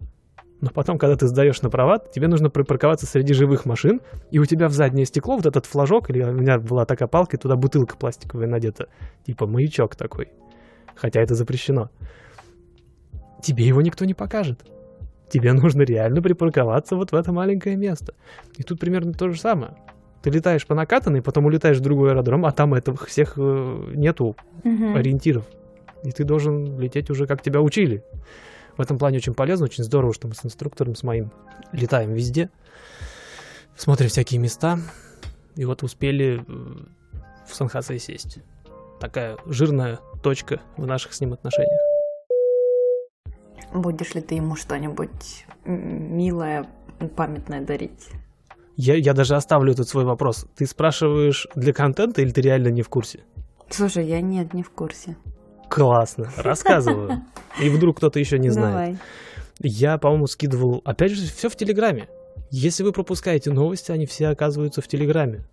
но 0.62 0.70
потом, 0.70 1.00
когда 1.00 1.16
ты 1.16 1.28
сдаешь 1.28 1.62
на 1.64 1.70
права, 1.70 1.98
тебе 2.00 2.28
нужно 2.28 2.52
припарковаться 2.52 3.08
среди 3.08 3.34
живых 3.34 3.66
машин, 3.66 4.00
и 4.30 4.38
у 4.38 4.46
тебя 4.46 4.68
в 4.68 4.74
заднее 4.74 5.06
стекло 5.06 5.36
вот 5.36 5.48
этот 5.48 5.66
флажок, 5.66 6.12
или 6.12 6.24
у 6.24 6.32
меня 6.32 6.60
была 6.60 6.86
такая 6.86 7.08
палка, 7.08 7.36
и 7.36 7.40
туда 7.40 7.56
бутылка 7.56 7.98
пластиковая 7.98 8.48
надета, 8.48 8.88
типа 9.26 9.48
маячок 9.48 9.96
такой. 9.96 10.30
Хотя 10.96 11.20
это 11.20 11.34
запрещено. 11.34 11.90
Тебе 13.42 13.66
его 13.66 13.82
никто 13.82 14.06
не 14.06 14.14
покажет. 14.14 14.62
Тебе 15.30 15.52
нужно 15.54 15.82
реально 15.82 16.22
припарковаться 16.22 16.96
вот 16.96 17.12
в 17.12 17.16
это 17.16 17.32
маленькое 17.32 17.76
место. 17.76 18.14
И 18.58 18.64
тут 18.64 18.80
примерно 18.80 19.14
то 19.14 19.30
же 19.30 19.40
самое. 19.40 19.76
Ты 20.22 20.30
летаешь 20.30 20.68
по 20.68 20.76
накатанной, 20.76 21.24
потом 21.24 21.46
улетаешь 21.46 21.78
в 21.78 21.82
другой 21.82 22.12
аэродром, 22.12 22.46
а 22.46 22.52
там 22.52 22.76
этого 22.76 22.98
всех 23.08 23.34
э, 23.38 23.94
нету 23.96 24.36
угу. 24.64 24.96
ориентиров. 24.96 25.46
И 26.04 26.12
ты 26.12 26.24
должен 26.24 26.80
лететь 26.80 27.10
уже 27.10 27.26
как 27.26 27.42
тебя 27.42 27.62
учили. 27.62 28.04
В 28.82 28.84
этом 28.84 28.98
плане 28.98 29.18
очень 29.18 29.36
полезно, 29.36 29.66
очень 29.66 29.84
здорово, 29.84 30.12
что 30.12 30.28
мы 30.28 30.34
с 30.34 30.44
инструктором, 30.44 30.96
с 30.96 31.04
моим 31.04 31.32
летаем 31.72 32.14
везде, 32.14 32.50
смотрим 33.78 34.10
всякие 34.10 34.40
места. 34.40 34.80
И 35.56 35.66
вот 35.66 35.84
успели 35.84 36.40
э, 36.40 37.24
в 37.48 37.54
Сан-Хосе 37.54 38.00
сесть. 38.00 38.40
Такая 39.00 39.38
жирная 39.46 40.00
точка 40.24 40.62
в 40.78 40.88
наших 40.88 41.14
с 41.14 41.22
ним 41.22 41.34
отношениях. 41.34 41.80
Будешь 43.72 44.16
ли 44.16 44.22
ты 44.22 44.34
ему 44.34 44.56
что-нибудь 44.56 45.46
милое, 45.64 46.68
памятное 47.16 47.62
дарить? 47.62 48.10
Я, 48.78 48.96
я 48.96 49.14
даже 49.14 49.36
оставлю 49.36 49.74
этот 49.74 49.90
свой 49.90 50.06
вопрос. 50.06 50.48
Ты 50.56 50.66
спрашиваешь 50.66 51.46
для 51.54 51.72
контента 51.72 52.24
или 52.24 52.32
ты 52.32 52.42
реально 52.42 52.70
не 52.70 52.82
в 52.82 52.90
курсе? 52.90 53.20
Слушай, 53.70 54.08
я 54.08 54.22
нет, 54.22 54.56
не 54.56 54.64
в 54.64 54.72
курсе. 54.72 55.18
Классно, 55.72 56.30
рассказываю. 56.38 57.24
И 57.60 57.70
вдруг 57.70 57.98
кто-то 57.98 58.20
еще 58.20 58.38
не 58.38 58.50
знает. 58.50 58.72
Давай. 58.72 58.98
Я, 59.60 59.98
по-моему, 59.98 60.28
скидывал, 60.28 60.82
опять 60.84 61.12
же, 61.12 61.26
все 61.26 61.50
в 61.50 61.56
Телеграме. 61.56 62.10
Если 62.50 62.84
вы 62.84 62.92
пропускаете 62.92 63.52
новости, 63.52 63.92
они 63.92 64.06
все 64.06 64.28
оказываются 64.28 64.82
в 64.82 64.88
Телеграме. 64.88 65.46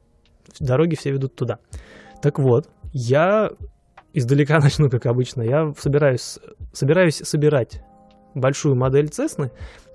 Дороги 0.58 0.96
все 0.96 1.12
ведут 1.12 1.36
туда. 1.36 1.58
Так 2.20 2.38
вот, 2.40 2.68
я 2.92 3.52
издалека 4.12 4.58
начну, 4.60 4.90
как 4.90 5.06
обычно. 5.06 5.42
Я 5.42 5.72
собираюсь, 5.78 6.38
собираюсь 6.72 7.16
собирать 7.16 7.82
большую 8.34 8.74
модель 8.74 9.08
Цесны 9.08 9.50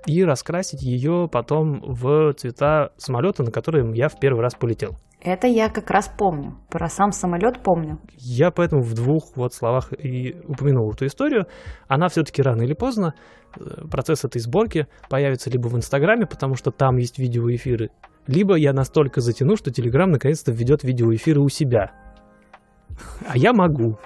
и 0.06 0.24
раскрасить 0.24 0.82
ее 0.82 1.28
потом 1.30 1.80
в 1.84 2.34
цвета 2.34 2.90
самолета, 2.96 3.42
на 3.42 3.50
котором 3.50 3.92
я 3.92 4.08
в 4.08 4.18
первый 4.18 4.40
раз 4.40 4.54
полетел. 4.54 4.96
Это 5.20 5.46
я 5.46 5.70
как 5.70 5.90
раз 5.90 6.10
помню. 6.18 6.58
Про 6.68 6.90
сам 6.90 7.10
самолет 7.10 7.62
помню. 7.62 7.98
Я 8.18 8.50
поэтому 8.50 8.82
в 8.82 8.92
двух 8.92 9.34
вот 9.36 9.54
словах 9.54 9.92
и 9.98 10.36
упомянул 10.46 10.92
эту 10.92 11.06
историю. 11.06 11.46
Она 11.88 12.08
все-таки 12.08 12.42
рано 12.42 12.62
или 12.62 12.74
поздно, 12.74 13.14
э, 13.58 13.86
процесс 13.90 14.24
этой 14.24 14.40
сборки 14.42 14.86
появится 15.08 15.48
либо 15.48 15.68
в 15.68 15.76
Инстаграме, 15.76 16.26
потому 16.26 16.56
что 16.56 16.70
там 16.72 16.98
есть 16.98 17.18
видеоэфиры, 17.18 17.90
либо 18.26 18.54
я 18.54 18.74
настолько 18.74 19.22
затяну, 19.22 19.56
что 19.56 19.70
Телеграм 19.70 20.10
наконец-то 20.10 20.52
введет 20.52 20.82
видеоэфиры 20.82 21.40
у 21.40 21.48
себя. 21.48 21.92
А 23.26 23.36
я 23.36 23.52
могу. 23.52 23.98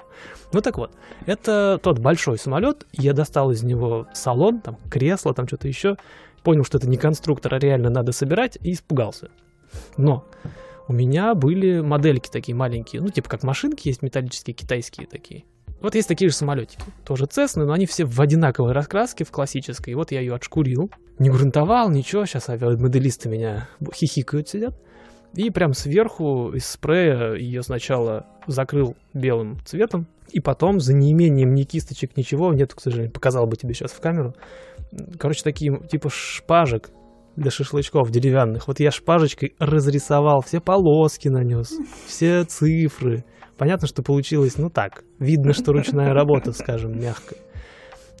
Ну 0.51 0.61
так 0.61 0.77
вот, 0.77 0.91
это 1.25 1.79
тот 1.81 1.99
большой 1.99 2.37
самолет, 2.37 2.87
я 2.91 3.13
достал 3.13 3.51
из 3.51 3.63
него 3.63 4.07
салон, 4.13 4.61
там 4.61 4.77
кресло, 4.89 5.33
там 5.33 5.47
что-то 5.47 5.67
еще, 5.67 5.95
понял, 6.43 6.63
что 6.63 6.77
это 6.77 6.89
не 6.89 6.97
конструктор, 6.97 7.53
а 7.53 7.59
реально 7.59 7.89
надо 7.89 8.11
собирать, 8.11 8.57
и 8.61 8.73
испугался. 8.73 9.29
Но 9.97 10.25
у 10.87 10.93
меня 10.93 11.35
были 11.35 11.81
модельки 11.81 12.29
такие 12.29 12.55
маленькие, 12.55 13.01
ну 13.01 13.09
типа 13.09 13.29
как 13.29 13.43
машинки 13.43 13.87
есть 13.87 14.01
металлические, 14.01 14.55
китайские 14.55 15.05
такие. 15.05 15.43
Вот 15.81 15.95
есть 15.95 16.07
такие 16.07 16.29
же 16.29 16.35
самолетики, 16.35 16.83
тоже 17.05 17.25
Цесны, 17.25 17.65
но 17.65 17.71
они 17.71 17.85
все 17.85 18.03
в 18.03 18.19
одинаковой 18.19 18.73
раскраске, 18.73 19.23
в 19.23 19.31
классической. 19.31 19.91
И 19.91 19.95
вот 19.95 20.11
я 20.11 20.19
ее 20.19 20.35
отшкурил, 20.35 20.91
не 21.19 21.29
грунтовал, 21.29 21.89
ничего, 21.89 22.25
сейчас 22.25 22.49
авиамоделисты 22.49 23.29
меня 23.29 23.69
хихикают, 23.93 24.49
сидят. 24.49 24.75
И 25.35 25.49
прям 25.51 25.73
сверху 25.73 26.53
из 26.53 26.65
спрея 26.65 27.33
ее 27.33 27.61
сначала 27.61 28.25
закрыл 28.47 28.95
белым 29.13 29.59
цветом, 29.65 30.07
и 30.31 30.39
потом 30.39 30.79
за 30.79 30.93
неимением 30.93 31.53
ни 31.53 31.63
кисточек, 31.63 32.17
ничего, 32.17 32.53
нет, 32.53 32.73
к 32.73 32.79
сожалению, 32.79 33.11
показал 33.11 33.47
бы 33.47 33.55
тебе 33.55 33.73
сейчас 33.73 33.91
в 33.91 33.99
камеру. 33.99 34.35
Короче, 35.19 35.43
такие 35.43 35.79
типа 35.87 36.09
шпажек 36.09 36.89
для 37.35 37.51
шашлычков 37.51 38.11
деревянных. 38.11 38.67
Вот 38.67 38.79
я 38.79 38.91
шпажечкой 38.91 39.55
разрисовал, 39.59 40.41
все 40.41 40.59
полоски 40.59 41.29
нанес, 41.29 41.71
все 42.07 42.43
цифры. 42.43 43.23
Понятно, 43.57 43.87
что 43.87 44.03
получилось, 44.03 44.57
ну 44.57 44.69
так, 44.69 45.03
видно, 45.19 45.53
что 45.53 45.73
ручная 45.73 46.13
работа, 46.13 46.53
скажем, 46.53 46.99
мягкая. 46.99 47.39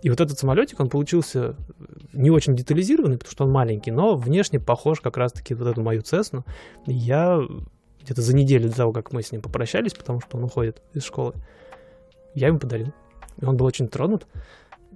И 0.01 0.09
вот 0.09 0.21
этот 0.21 0.39
самолетик, 0.39 0.79
он 0.79 0.89
получился 0.89 1.55
не 2.13 2.29
очень 2.29 2.55
детализированный, 2.55 3.17
потому 3.17 3.31
что 3.31 3.43
он 3.43 3.51
маленький, 3.51 3.91
но 3.91 4.15
внешне 4.15 4.59
похож 4.59 5.01
как 5.01 5.17
раз-таки 5.17 5.53
вот 5.53 5.67
эту 5.67 5.81
мою 5.81 6.01
Цесну. 6.01 6.45
Я 6.85 7.41
где-то 8.01 8.21
за 8.21 8.35
неделю 8.35 8.69
до 8.69 8.75
того, 8.75 8.93
как 8.93 9.11
мы 9.11 9.21
с 9.21 9.31
ним 9.31 9.41
попрощались, 9.41 9.93
потому 9.93 10.21
что 10.21 10.37
он 10.37 10.45
уходит 10.45 10.81
из 10.93 11.03
школы, 11.03 11.33
я 12.33 12.47
ему 12.47 12.59
подарил. 12.59 12.93
И 13.41 13.45
он 13.45 13.57
был 13.57 13.65
очень 13.65 13.87
тронут, 13.87 14.25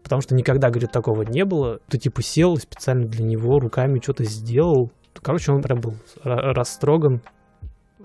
потому 0.02 0.22
что 0.22 0.36
никогда, 0.36 0.70
говорит, 0.70 0.92
такого 0.92 1.24
не 1.24 1.44
было. 1.46 1.80
Ты 1.90 1.98
типа 1.98 2.22
сел 2.22 2.58
специально 2.58 3.06
для 3.06 3.24
него, 3.24 3.60
руками 3.60 4.00
что-то 4.02 4.24
сделал. 4.24 4.92
Короче, 5.22 5.52
он 5.52 5.62
прям 5.62 5.82
был 5.82 5.96
растроган, 6.24 7.22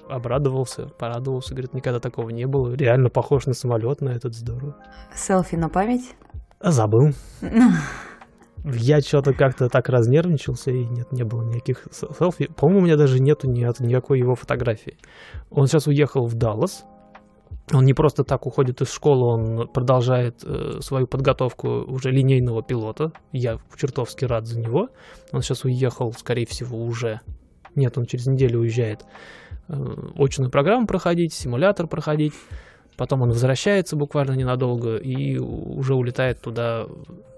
обрадовался, 0.09 0.87
порадовался, 0.87 1.55
говорит, 1.55 1.75
никогда 1.75 2.01
такого 2.01 2.31
не 2.31 2.47
было. 2.47 2.75
Реально 2.75 3.09
похож 3.09 3.47
на 3.47 3.55
самолет, 3.55 4.01
на 4.01 4.11
этот 4.11 4.35
здорово. 4.35 4.77
Селфи 5.15 5.57
на 5.57 5.69
память? 5.69 6.15
Забыл. 6.61 7.13
Я 8.65 9.01
что-то 9.01 9.33
как-то 9.33 9.69
так 9.69 9.89
разнервничался, 9.89 10.71
и 10.71 10.85
нет, 10.85 11.13
не 11.13 11.23
было 11.23 11.43
никаких 11.43 11.87
селфи. 11.93 12.49
По-моему, 12.57 12.81
у 12.81 12.85
меня 12.85 12.97
даже 12.97 13.21
нету 13.21 13.49
ни, 13.49 13.61
никакой 13.87 14.19
его 14.19 14.35
фотографии. 14.35 14.97
Он 15.51 15.67
сейчас 15.67 15.87
уехал 15.87 16.27
в 16.27 16.35
Даллас. 16.35 16.85
Он 17.73 17.85
не 17.85 17.95
просто 17.95 18.25
так 18.25 18.47
уходит 18.47 18.81
из 18.81 18.91
школы, 18.91 19.27
он 19.27 19.69
продолжает 19.69 20.43
э, 20.43 20.81
свою 20.81 21.07
подготовку 21.07 21.69
уже 21.69 22.11
линейного 22.11 22.63
пилота. 22.63 23.13
Я 23.31 23.59
чертовски 23.77 24.25
рад 24.25 24.47
за 24.47 24.59
него. 24.59 24.89
Он 25.33 25.43
сейчас 25.43 25.65
уехал, 25.65 26.13
скорее 26.13 26.47
всего, 26.47 26.83
уже. 26.83 27.21
Нет, 27.75 27.97
он 27.99 28.07
через 28.07 28.27
неделю 28.27 28.61
уезжает 28.61 29.05
э, 29.69 29.75
очную 30.17 30.51
программу 30.51 30.87
проходить, 30.87 31.33
симулятор 31.35 31.87
проходить. 31.87 32.33
Потом 32.99 33.23
он 33.23 33.29
возвращается 33.31 33.95
буквально 33.95 34.33
ненадолго 34.33 34.97
и 34.97 35.39
уже 35.39 35.95
улетает 35.95 36.41
туда 36.41 36.87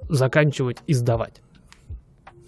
заканчивать 0.09 0.79
и 0.87 0.95
сдавать. 0.95 1.43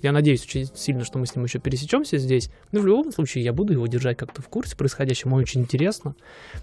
Я 0.00 0.12
надеюсь 0.12 0.42
очень 0.44 0.66
сильно, 0.74 1.04
что 1.04 1.18
мы 1.18 1.26
с 1.26 1.36
ним 1.36 1.44
еще 1.44 1.58
пересечемся 1.58 2.16
здесь. 2.16 2.50
Но 2.72 2.80
в 2.80 2.86
любом 2.86 3.12
случае 3.12 3.44
я 3.44 3.52
буду 3.52 3.74
его 3.74 3.86
держать 3.86 4.16
как-то 4.16 4.40
в 4.40 4.48
курсе 4.48 4.76
происходящего. 4.76 5.28
Ему 5.28 5.36
очень 5.36 5.60
интересно. 5.60 6.16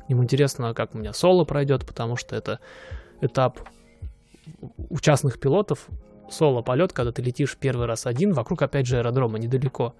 Ему 0.08 0.24
интересно, 0.24 0.74
как 0.74 0.96
у 0.96 0.98
меня 0.98 1.13
соло 1.13 1.46
пройдет, 1.46 1.86
потому 1.86 2.15
что 2.15 2.36
это 2.36 2.60
этап 3.22 3.60
у 4.89 5.00
частных 5.00 5.39
пилотов. 5.39 5.88
Соло-полет, 6.32 6.94
когда 6.94 7.12
ты 7.12 7.22
летишь 7.22 7.58
первый 7.58 7.88
раз 7.88 8.06
один, 8.06 8.34
вокруг 8.34 8.62
опять 8.62 8.86
же 8.86 8.98
аэродрома, 8.98 9.40
недалеко. 9.40 9.94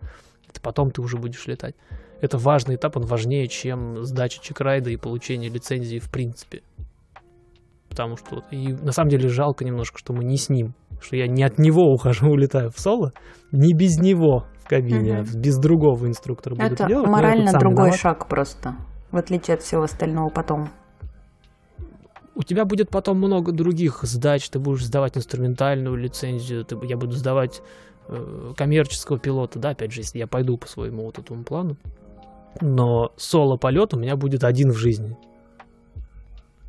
Это 0.50 0.62
потом 0.62 0.92
ты 0.92 1.02
уже 1.02 1.18
будешь 1.18 1.46
летать. 1.48 1.76
Это 2.22 2.38
важный 2.38 2.76
этап, 2.76 2.98
он 2.98 3.06
важнее, 3.06 3.48
чем 3.48 4.04
сдача 4.04 4.42
чекрайда 4.42 4.90
и 4.90 4.98
получение 4.98 5.50
лицензии 5.50 6.00
в 6.00 6.12
принципе. 6.12 6.62
Потому 7.90 8.18
что 8.18 8.44
и 8.52 8.74
на 8.74 8.92
самом 8.92 9.10
деле 9.10 9.30
жалко 9.30 9.66
немножко, 9.66 9.98
что 9.98 10.14
мы 10.14 10.24
не 10.24 10.38
с 10.38 10.50
ним 10.50 10.74
что 11.02 11.16
я 11.16 11.28
не 11.28 11.44
от 11.44 11.58
него 11.58 11.92
ухожу, 11.92 12.28
улетаю 12.32 12.70
в 12.70 12.80
соло, 12.80 13.14
не 13.52 13.74
без 13.74 13.98
него 13.98 14.46
в 14.64 14.68
кабине, 14.68 15.22
угу. 15.22 15.40
без 15.40 15.58
другого 15.58 16.08
инструктора 16.08 16.56
буду 16.56 16.66
Это 16.66 16.88
делать. 16.88 17.08
морально 17.08 17.52
другой 17.54 17.86
виноват. 17.86 18.00
шаг 18.00 18.28
просто, 18.28 18.76
в 19.12 19.18
отличие 19.18 19.56
от 19.56 19.62
всего 19.62 19.84
остального 19.84 20.30
потом. 20.30 20.70
У 22.36 22.44
тебя 22.44 22.66
будет 22.66 22.90
потом 22.90 23.18
много 23.18 23.52
других 23.52 24.00
сдач, 24.04 24.50
ты 24.50 24.60
будешь 24.60 24.86
сдавать 24.86 25.18
инструментальную 25.18 25.96
лицензию, 25.96 26.64
ты, 26.66 26.78
я 26.84 26.98
буду 26.98 27.14
сдавать 27.14 27.62
э, 28.08 28.54
коммерческого 28.56 29.20
пилота, 29.20 29.60
да, 29.60 29.70
опять 29.70 29.92
же, 29.92 30.02
если 30.02 30.20
я 30.20 30.28
пойду 30.28 30.58
по 30.58 30.68
своему 30.68 31.06
вот 31.06 31.20
этому 31.20 31.44
плану. 31.44 31.76
Но 32.62 33.12
соло-полет 33.18 33.94
у 33.94 33.98
меня 33.98 34.16
будет 34.16 34.44
один 34.44 34.72
в 34.72 34.78
жизни 34.78 35.18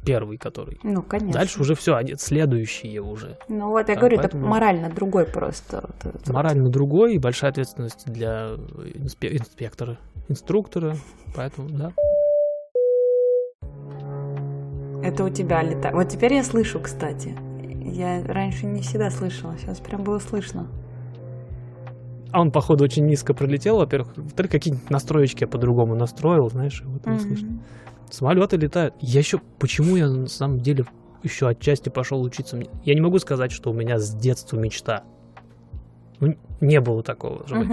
первый, 0.04 0.38
который. 0.38 0.78
Ну, 0.82 1.02
конечно. 1.02 1.32
Дальше 1.32 1.60
уже 1.60 1.74
все, 1.74 1.94
они 1.94 2.14
следующие 2.16 3.00
уже. 3.00 3.38
Ну 3.48 3.68
вот 3.70 3.88
я 3.88 3.94
а, 3.94 3.98
говорю, 3.98 4.16
поэтому... 4.16 4.42
это 4.42 4.50
морально 4.50 4.90
другой 4.90 5.26
просто. 5.26 5.90
Морально 6.26 6.68
другой 6.68 7.14
и 7.14 7.18
большая 7.18 7.50
ответственность 7.50 8.06
для 8.06 8.56
инспе- 8.94 9.36
инспектора, 9.36 9.98
инструктора, 10.28 10.96
поэтому, 11.34 11.68
да. 11.70 11.92
Это 15.02 15.24
у 15.24 15.28
тебя 15.30 15.62
летает. 15.62 15.94
Вот 15.94 16.08
теперь 16.08 16.34
я 16.34 16.44
слышу, 16.44 16.80
кстати. 16.80 17.36
Я 17.92 18.22
раньше 18.24 18.66
не 18.66 18.82
всегда 18.82 19.10
слышала, 19.10 19.56
сейчас 19.58 19.80
прям 19.80 20.04
было 20.04 20.18
слышно. 20.18 20.68
А 22.32 22.40
он, 22.40 22.52
походу, 22.52 22.84
очень 22.84 23.06
низко 23.06 23.34
пролетел, 23.34 23.78
во-первых. 23.78 24.16
Во-вторых, 24.16 24.52
какие-нибудь 24.52 24.88
настроечки 24.90 25.42
я 25.42 25.48
по-другому 25.48 25.96
настроил, 25.96 26.48
знаешь, 26.48 26.82
вот 26.84 27.02
mm-hmm. 27.02 27.18
слышно. 27.18 27.58
Самолеты 28.10 28.56
летают. 28.56 28.94
Я 29.00 29.20
еще... 29.20 29.38
Почему 29.58 29.96
я 29.96 30.08
на 30.08 30.26
самом 30.26 30.58
деле 30.58 30.84
еще 31.22 31.48
отчасти 31.48 31.88
пошел 31.88 32.22
учиться? 32.22 32.60
Я 32.84 32.94
не 32.94 33.00
могу 33.00 33.18
сказать, 33.18 33.50
что 33.50 33.70
у 33.70 33.74
меня 33.74 33.98
с 33.98 34.14
детства 34.14 34.56
мечта. 34.58 35.02
Ну, 36.20 36.34
не 36.60 36.80
было 36.80 37.02
такого. 37.02 37.46
Чтобы... 37.46 37.66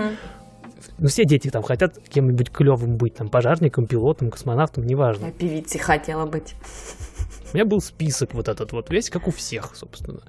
Ну, 1.00 1.07
все 1.07 1.25
дети 1.25 1.50
там 1.50 1.63
хотят 1.63 1.98
кем-нибудь 2.10 2.51
клевым 2.51 2.98
быть, 2.98 3.15
там, 3.15 3.29
пожарником, 3.29 3.86
пилотом, 3.88 4.29
космонавтом, 4.29 4.86
неважно. 4.86 5.25
Я 5.25 5.31
певицей 5.31 5.79
хотела 5.79 6.25
быть. 6.25 6.55
У 7.51 7.55
меня 7.55 7.65
был 7.65 7.81
список 7.81 8.34
вот 8.34 8.48
этот 8.48 8.72
вот 8.72 8.89
весь, 8.89 9.10
как 9.10 9.27
у 9.27 9.31
всех, 9.31 9.75
собственно. 9.75 10.22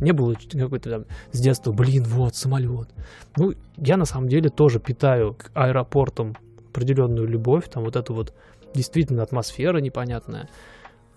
Не 0.00 0.12
было 0.12 0.34
какой-то 0.34 0.90
там 0.90 1.04
с 1.32 1.40
детства, 1.40 1.72
блин, 1.72 2.04
вот, 2.04 2.36
самолет. 2.36 2.88
Ну, 3.36 3.54
я 3.76 3.96
на 3.96 4.04
самом 4.04 4.28
деле 4.28 4.48
тоже 4.48 4.78
питаю 4.78 5.34
к 5.34 5.50
аэропортам 5.54 6.36
определенную 6.70 7.26
любовь, 7.26 7.68
там 7.68 7.84
вот 7.84 7.96
эту 7.96 8.14
вот 8.14 8.32
действительно 8.74 9.22
атмосфера 9.22 9.78
непонятная. 9.78 10.48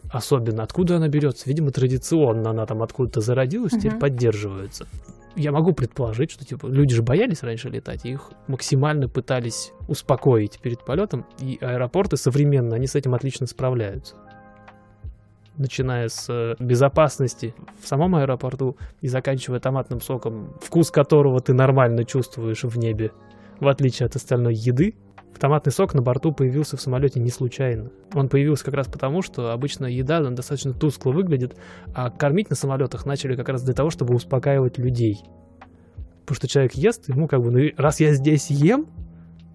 Особенно 0.10 0.64
откуда 0.64 0.98
она 0.98 1.08
берется? 1.08 1.48
Видимо, 1.48 1.72
традиционно 1.72 2.50
она 2.50 2.66
там 2.66 2.82
откуда-то 2.82 3.22
зародилась, 3.22 3.74
теперь 3.74 3.94
uh-huh. 3.94 4.00
поддерживается. 4.00 4.88
Я 5.36 5.52
могу 5.52 5.74
предположить, 5.74 6.32
что 6.32 6.44
типа 6.44 6.66
люди 6.66 6.96
же 6.96 7.04
боялись 7.04 7.44
раньше 7.44 7.70
летать, 7.70 8.06
и 8.06 8.12
их 8.12 8.32
максимально 8.48 9.08
пытались 9.08 9.72
успокоить 9.88 10.60
перед 10.60 10.84
полетом, 10.84 11.26
и 11.40 11.58
аэропорты 11.62 12.18
современные, 12.18 12.78
они 12.78 12.88
с 12.88 12.96
этим 12.96 13.14
отлично 13.14 13.46
справляются 13.46 14.16
начиная 15.62 16.10
с 16.10 16.28
э, 16.30 16.56
безопасности 16.60 17.54
в 17.82 17.88
самом 17.88 18.16
аэропорту 18.16 18.78
и 19.02 19.08
заканчивая 19.08 19.60
томатным 19.60 20.02
соком, 20.02 20.54
вкус 20.62 20.92
которого 20.92 21.40
ты 21.40 21.54
нормально 21.54 22.04
чувствуешь 22.04 22.64
в 22.64 22.78
небе, 22.78 23.12
в 23.60 23.68
отличие 23.68 24.08
от 24.08 24.16
остальной 24.16 24.56
еды, 24.56 24.96
Томатный 25.42 25.72
сок 25.72 25.96
на 25.96 26.04
борту 26.04 26.32
появился 26.32 26.78
в 26.78 26.82
самолете 26.82 27.20
не 27.20 27.32
случайно. 27.32 27.90
Он 28.14 28.30
появился 28.30 28.64
как 28.64 28.76
раз 28.76 28.86
потому, 28.88 29.24
что 29.24 29.52
обычно 29.52 29.88
еда 29.88 30.18
она 30.18 30.30
достаточно 30.30 30.72
тускло 30.72 31.12
выглядит, 31.12 31.58
а 31.96 32.12
кормить 32.12 32.52
на 32.52 32.56
самолетах 32.56 33.08
начали 33.08 33.36
как 33.36 33.50
раз 33.50 33.64
для 33.64 33.74
того, 33.74 33.90
чтобы 33.90 34.14
успокаивать 34.14 34.78
людей. 34.78 35.24
Потому 36.22 36.36
что 36.36 36.48
человек 36.48 36.76
ест, 36.76 37.10
ему 37.10 37.28
как 37.28 37.42
бы, 37.42 37.50
ну 37.50 37.60
раз 37.76 38.00
я 38.00 38.14
здесь 38.14 38.52
ем, 38.52 38.86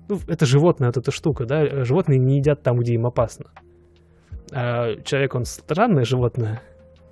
ну, 0.09 0.18
это 0.26 0.44
животное, 0.44 0.88
вот 0.88 0.96
эта 0.96 1.12
штука, 1.12 1.46
да, 1.46 1.85
животные 1.85 2.18
не 2.18 2.38
едят 2.38 2.64
там, 2.64 2.78
где 2.81 2.94
им 2.94 3.07
опасно. 3.07 3.46
А 4.52 4.96
человек, 5.02 5.35
он 5.35 5.44
странное 5.44 6.04
животное, 6.04 6.62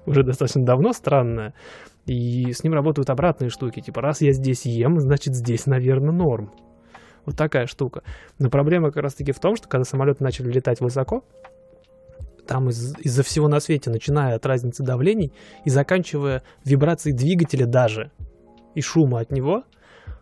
уже 0.07 0.23
достаточно 0.23 0.65
давно 0.65 0.93
странное, 0.93 1.55
и 2.07 2.53
с 2.53 2.63
ним 2.63 2.75
работают 2.75 3.11
обратные 3.11 3.51
штуки, 3.51 3.81
типа, 3.81 4.01
раз 4.01 4.21
я 4.21 4.33
здесь 4.33 4.67
ем, 4.67 5.01
значит, 5.01 5.35
здесь, 5.35 5.67
наверное, 5.67 6.13
норм. 6.13 6.53
Вот 7.25 7.37
такая 7.37 7.67
штука. 7.67 8.03
Но 8.39 8.51
проблема 8.51 8.91
как 8.91 9.03
раз-таки 9.03 9.33
в 9.33 9.41
том, 9.41 9.57
что 9.57 9.69
когда 9.69 9.85
самолеты 9.85 10.23
начали 10.23 10.53
летать 10.53 10.81
высоко, 10.81 11.25
там 12.47 12.69
из- 12.69 12.99
из-за 12.99 13.23
всего 13.23 13.49
на 13.49 13.61
свете, 13.61 13.91
начиная 13.91 14.37
от 14.37 14.45
разницы 14.45 14.83
давлений 14.83 15.33
и 15.65 15.71
заканчивая 15.71 16.43
вибрацией 16.65 17.17
двигателя 17.17 17.65
даже 17.65 18.11
и 18.75 18.83
шума 18.83 19.21
от 19.21 19.33
него, 19.33 19.65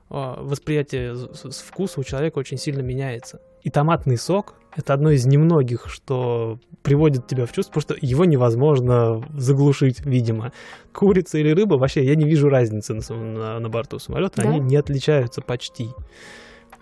а, 0.08 0.40
восприятие 0.40 1.16
вкуса 1.16 1.98
у 1.98 2.04
человека 2.04 2.38
очень 2.38 2.58
сильно 2.58 2.82
меняется. 2.82 3.40
И 3.62 3.70
томатный 3.70 4.16
сок— 4.16 4.54
это 4.74 4.94
одно 4.94 5.10
из 5.10 5.26
немногих, 5.26 5.88
что 5.88 6.58
приводит 6.82 7.26
тебя 7.26 7.46
в 7.46 7.52
чувство, 7.52 7.80
потому 7.80 7.98
что 7.98 8.06
его 8.06 8.24
невозможно 8.24 9.22
заглушить, 9.36 10.04
видимо. 10.04 10.52
Курица 10.92 11.38
или 11.38 11.50
рыба, 11.50 11.74
вообще 11.74 12.04
я 12.04 12.14
не 12.16 12.24
вижу 12.24 12.48
разницы 12.48 12.94
на, 12.94 13.14
на, 13.14 13.58
на 13.60 13.68
борту 13.68 13.98
самолета, 13.98 14.42
да? 14.42 14.48
они 14.48 14.60
не 14.60 14.76
отличаются 14.76 15.42
почти. 15.42 15.90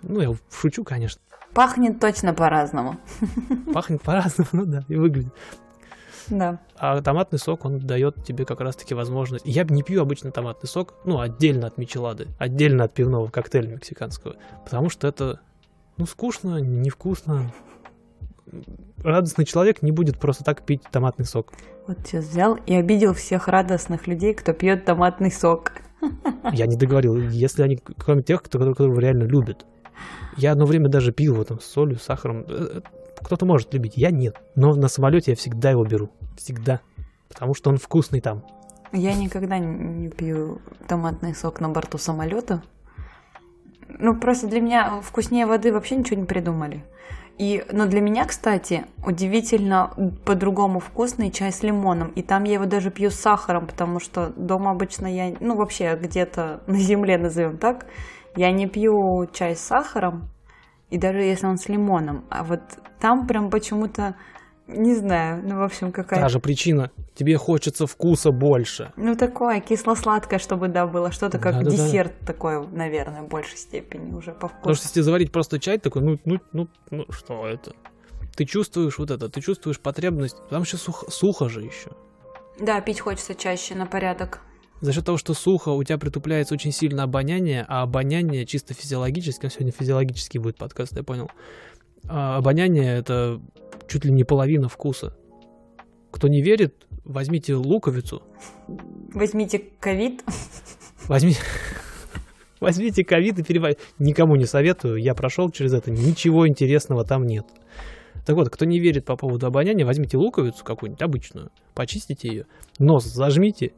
Ну, 0.01 0.21
я 0.21 0.35
шучу, 0.51 0.83
конечно. 0.83 1.21
Пахнет 1.53 1.99
точно 1.99 2.33
по-разному. 2.33 2.97
Пахнет 3.73 4.01
по-разному, 4.01 4.49
ну 4.53 4.65
да, 4.65 4.85
и 4.87 4.95
выглядит. 4.95 5.33
Да. 6.29 6.59
А 6.77 7.01
томатный 7.01 7.39
сок, 7.39 7.65
он 7.65 7.79
дает 7.79 8.23
тебе 8.23 8.45
как 8.45 8.61
раз-таки 8.61 8.93
возможность... 8.93 9.45
Я 9.45 9.63
не 9.65 9.83
пью 9.83 10.01
обычно 10.01 10.31
томатный 10.31 10.69
сок, 10.69 10.93
ну, 11.03 11.19
отдельно 11.19 11.67
от 11.67 11.77
мичелады, 11.77 12.29
отдельно 12.39 12.85
от 12.85 12.93
пивного 12.93 13.27
коктейля 13.27 13.67
мексиканского, 13.67 14.35
потому 14.63 14.89
что 14.89 15.07
это, 15.07 15.41
ну, 15.97 16.05
скучно, 16.05 16.61
невкусно. 16.61 17.51
Радостный 19.03 19.45
человек 19.45 19.81
не 19.81 19.91
будет 19.91 20.19
просто 20.19 20.43
так 20.43 20.63
пить 20.63 20.81
томатный 20.91 21.25
сок. 21.25 21.53
Вот 21.87 21.97
сейчас 22.05 22.25
взял 22.25 22.55
и 22.55 22.73
обидел 22.73 23.13
всех 23.13 23.47
радостных 23.47 24.07
людей, 24.07 24.33
кто 24.33 24.53
пьет 24.53 24.85
томатный 24.85 25.31
сок. 25.31 25.73
Я 26.53 26.67
не 26.67 26.75
договорил, 26.75 27.17
если 27.17 27.63
они, 27.63 27.77
кроме 27.97 28.23
тех, 28.23 28.43
кто, 28.43 28.59
которого 28.59 28.99
реально 28.99 29.23
любят. 29.23 29.65
Я 30.37 30.51
одно 30.51 30.65
время 30.65 30.89
даже 30.89 31.11
пил 31.11 31.33
его 31.33 31.43
там 31.43 31.59
с 31.59 31.65
солью, 31.65 31.97
с 31.97 32.03
сахаром. 32.03 32.45
Э, 32.47 32.77
э, 32.77 32.81
кто-то 33.21 33.45
может 33.45 33.73
любить, 33.73 33.97
я 33.97 34.11
нет. 34.11 34.37
Но 34.55 34.73
на 34.73 34.87
самолете 34.87 35.31
я 35.31 35.35
всегда 35.35 35.71
его 35.71 35.83
беру. 35.83 36.09
Всегда. 36.37 36.81
Потому 37.27 37.53
что 37.53 37.69
он 37.69 37.77
вкусный 37.77 38.21
там. 38.21 38.43
Я 38.91 39.13
никогда 39.15 39.57
не 39.57 40.09
пью 40.09 40.61
томатный 40.87 41.33
сок 41.33 41.61
на 41.61 41.69
борту 41.69 41.97
самолета. 41.97 42.61
Ну, 43.87 44.19
просто 44.19 44.47
для 44.47 44.61
меня 44.61 45.01
вкуснее 45.01 45.45
воды 45.45 45.71
вообще 45.71 45.95
ничего 45.95 46.19
не 46.19 46.25
придумали. 46.25 46.83
И, 47.37 47.63
но 47.71 47.87
для 47.87 48.01
меня, 48.01 48.25
кстати, 48.25 48.85
удивительно 49.05 49.93
по-другому 50.25 50.79
вкусный 50.79 51.31
чай 51.31 51.51
с 51.51 51.63
лимоном. 51.63 52.09
И 52.09 52.21
там 52.21 52.43
я 52.43 52.53
его 52.53 52.65
даже 52.65 52.91
пью 52.91 53.09
с 53.09 53.15
сахаром, 53.15 53.67
потому 53.67 53.99
что 53.99 54.31
дома 54.35 54.71
обычно 54.71 55.07
я, 55.07 55.35
ну 55.39 55.55
вообще 55.55 55.95
где-то 55.95 56.61
на 56.67 56.77
земле 56.77 57.17
назовем 57.17 57.57
так, 57.57 57.87
я 58.35 58.51
не 58.51 58.67
пью 58.67 59.27
чай 59.33 59.55
с 59.55 59.61
сахаром, 59.61 60.29
и 60.89 60.97
даже 60.97 61.21
если 61.21 61.47
он 61.47 61.57
с 61.57 61.67
лимоном. 61.67 62.25
А 62.29 62.43
вот 62.43 62.61
там 62.99 63.25
прям 63.25 63.49
почему-то, 63.49 64.15
не 64.67 64.93
знаю, 64.93 65.41
ну, 65.43 65.57
в 65.57 65.63
общем, 65.63 65.91
какая-то... 65.91 66.23
Та 66.23 66.29
же 66.29 66.39
причина. 66.39 66.91
Тебе 67.13 67.37
хочется 67.37 67.87
вкуса 67.87 68.31
больше. 68.31 68.93
Ну, 68.95 69.15
такое 69.15 69.59
кисло-сладкое, 69.59 70.39
чтобы, 70.39 70.69
да, 70.69 70.87
было 70.87 71.11
что-то 71.11 71.39
как 71.39 71.55
да, 71.55 71.63
да, 71.63 71.71
десерт 71.71 72.13
да. 72.21 72.27
такой, 72.27 72.65
наверное, 72.67 73.23
в 73.23 73.27
большей 73.27 73.57
степени 73.57 74.13
уже 74.13 74.31
по 74.31 74.47
вкусу. 74.47 74.59
Потому 74.59 74.75
что 74.75 74.87
если 74.87 75.01
заварить 75.01 75.31
просто 75.31 75.59
чай, 75.59 75.77
такой, 75.77 76.01
ну, 76.01 76.19
ну, 76.23 76.39
ну, 76.53 76.69
ну, 76.89 77.05
что 77.09 77.45
это? 77.45 77.73
Ты 78.35 78.45
чувствуешь 78.45 78.97
вот 78.97 79.11
это, 79.11 79.27
ты 79.27 79.41
чувствуешь 79.41 79.79
потребность, 79.79 80.37
там 80.49 80.61
еще 80.61 80.77
сухо, 80.77 81.11
сухо 81.11 81.49
же 81.49 81.61
еще. 81.61 81.91
Да, 82.59 82.79
пить 82.79 83.01
хочется 83.01 83.35
чаще 83.35 83.75
на 83.75 83.85
порядок 83.85 84.41
за 84.81 84.93
счет 84.93 85.05
того, 85.05 85.17
что 85.17 85.33
сухо, 85.33 85.69
у 85.69 85.83
тебя 85.83 85.97
притупляется 85.99 86.55
очень 86.55 86.71
сильно 86.71 87.03
обоняние, 87.03 87.65
а 87.67 87.83
обоняние 87.83 88.45
чисто 88.45 88.73
физиологически, 88.73 89.47
сегодня 89.47 89.71
физиологический 89.71 90.39
будет 90.39 90.57
подкаст, 90.57 90.97
я 90.97 91.03
понял. 91.03 91.29
А 92.09 92.37
обоняние 92.37 92.97
это 92.97 93.39
чуть 93.87 94.05
ли 94.05 94.11
не 94.11 94.23
половина 94.23 94.67
вкуса. 94.67 95.15
Кто 96.09 96.27
не 96.27 96.41
верит, 96.41 96.87
возьмите 97.03 97.55
луковицу. 97.55 98.23
Возьмите 99.13 99.59
ковид. 99.79 100.23
Возьмите... 101.07 101.39
Возьмите 102.59 103.03
ковид 103.03 103.39
и 103.39 103.43
перебавьте. 103.43 103.81
Никому 103.97 104.35
не 104.35 104.45
советую, 104.45 104.97
я 104.97 105.15
прошел 105.15 105.49
через 105.49 105.73
это, 105.73 105.89
ничего 105.89 106.47
интересного 106.47 107.03
там 107.03 107.23
нет. 107.25 107.45
Так 108.25 108.35
вот, 108.35 108.49
кто 108.49 108.65
не 108.65 108.79
верит 108.79 109.05
по 109.05 109.15
поводу 109.15 109.47
обоняния, 109.47 109.83
возьмите 109.83 110.17
луковицу 110.17 110.63
какую-нибудь 110.63 111.01
обычную, 111.01 111.49
почистите 111.73 112.27
ее, 112.27 112.45
нос 112.77 113.05
зажмите 113.05 113.73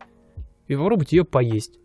и 0.67 0.75
попробуйте 0.75 1.17
ее 1.17 1.23
поесть. 1.23 1.79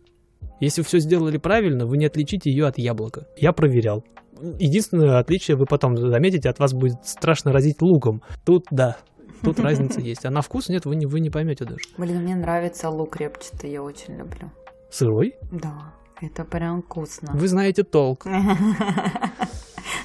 Если 0.59 0.81
все 0.81 0.99
сделали 0.99 1.37
правильно, 1.37 1.85
вы 1.85 1.97
не 1.97 2.05
отличите 2.05 2.49
ее 2.49 2.67
от 2.67 2.77
яблока. 2.77 3.27
Я 3.37 3.53
проверял. 3.53 4.03
Единственное 4.59 5.19
отличие 5.19 5.55
вы 5.55 5.65
потом 5.65 5.95
заметите, 5.95 6.49
от 6.49 6.59
вас 6.59 6.73
будет 6.73 7.05
страшно 7.05 7.51
разить 7.53 7.81
луком. 7.81 8.21
Тут 8.45 8.65
да, 8.71 8.97
тут 9.41 9.59
разница 9.59 9.99
есть. 10.01 10.25
А 10.25 10.29
на 10.29 10.41
вкус 10.41 10.69
нет, 10.69 10.85
вы 10.85 10.95
не, 10.95 11.05
вы 11.05 11.19
не 11.19 11.29
поймете 11.29 11.65
даже. 11.65 11.81
Блин, 11.97 12.23
мне 12.23 12.35
нравится 12.35 12.89
лук 12.89 13.17
репчатый, 13.17 13.71
я 13.71 13.83
очень 13.83 14.17
люблю. 14.17 14.51
Сырой? 14.91 15.35
Да, 15.51 15.93
это 16.21 16.43
прям 16.43 16.81
вкусно. 16.81 17.31
Вы 17.33 17.47
знаете 17.47 17.83
толк. 17.83 18.25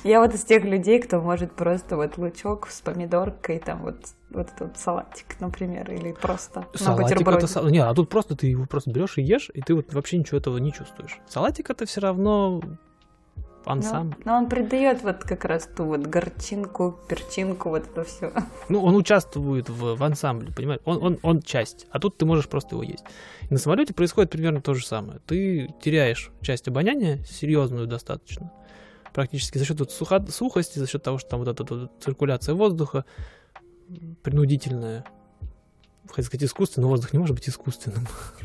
Я 0.04 0.20
вот 0.20 0.34
из 0.34 0.44
тех 0.44 0.64
людей, 0.64 1.00
кто 1.00 1.18
может 1.20 1.52
просто 1.52 1.96
вот 1.96 2.18
лучок 2.18 2.68
с 2.68 2.82
помидоркой, 2.82 3.58
там 3.58 3.82
вот, 3.82 3.96
вот 4.28 4.48
этот 4.54 4.78
салатик, 4.78 5.40
например, 5.40 5.90
или 5.90 6.12
просто 6.12 6.66
на 6.74 6.78
Салатик 6.78 7.18
бутерброде. 7.18 7.46
это... 7.46 7.70
Не, 7.70 7.78
а 7.78 7.94
тут 7.94 8.10
просто 8.10 8.36
ты 8.36 8.48
его 8.48 8.66
просто 8.66 8.90
берешь 8.90 9.16
и 9.16 9.22
ешь, 9.22 9.50
и 9.54 9.62
ты 9.62 9.74
вот 9.74 9.94
вообще 9.94 10.18
ничего 10.18 10.36
этого 10.36 10.58
не 10.58 10.74
чувствуешь. 10.74 11.18
Салатик 11.26 11.70
это 11.70 11.86
все 11.86 12.02
равно 12.02 12.60
ансамбль. 13.64 14.16
Но, 14.24 14.32
но 14.32 14.38
он 14.38 14.48
придает 14.48 15.02
вот 15.02 15.18
как 15.18 15.44
раз 15.44 15.68
ту 15.76 15.84
вот 15.84 16.00
горчинку, 16.06 16.98
перчинку, 17.08 17.70
вот 17.70 17.86
это 17.86 18.04
все. 18.04 18.32
Ну, 18.68 18.82
он 18.82 18.96
участвует 18.96 19.68
в, 19.68 19.96
в 19.96 20.02
ансамбле, 20.02 20.52
понимаешь? 20.52 20.80
Он, 20.84 21.02
он, 21.02 21.18
он 21.22 21.42
часть, 21.42 21.86
а 21.90 21.98
тут 21.98 22.16
ты 22.16 22.26
можешь 22.26 22.48
просто 22.48 22.74
его 22.74 22.82
есть. 22.82 23.04
И 23.48 23.52
на 23.52 23.58
самолете 23.58 23.94
происходит 23.94 24.30
примерно 24.30 24.60
то 24.60 24.74
же 24.74 24.86
самое. 24.86 25.20
Ты 25.26 25.68
теряешь 25.82 26.30
часть 26.40 26.68
обоняния, 26.68 27.18
серьезную 27.24 27.86
достаточно, 27.86 28.52
практически 29.12 29.58
за 29.58 29.64
счет 29.64 29.78
вот 29.78 29.90
суха- 29.90 30.30
сухости, 30.30 30.78
за 30.78 30.86
счет 30.86 31.02
того, 31.02 31.18
что 31.18 31.30
там 31.30 31.40
вот 31.40 31.48
эта 31.48 31.64
вот 31.64 31.92
циркуляция 32.02 32.54
воздуха 32.54 33.04
принудительная. 34.22 35.04
Хотел 36.08 36.24
сказать 36.24 36.44
искусственный, 36.44 36.84
но 36.84 36.90
воздух 36.90 37.12
не 37.12 37.18
может 37.18 37.34
быть 37.34 37.48
искусственным. 37.48 38.06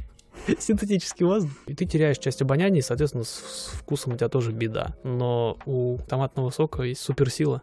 Синтетический 0.59 1.25
воздух. 1.25 1.51
И 1.67 1.73
ты 1.75 1.85
теряешь 1.85 2.17
часть 2.17 2.41
обоняния, 2.41 2.79
и, 2.79 2.83
соответственно, 2.83 3.23
с, 3.23 3.29
с 3.29 3.67
вкусом 3.73 4.13
у 4.13 4.17
тебя 4.17 4.29
тоже 4.29 4.51
беда. 4.51 4.95
Но 5.03 5.57
у 5.65 5.97
томатного 6.07 6.49
сока 6.49 6.83
есть 6.83 7.01
суперсила. 7.01 7.61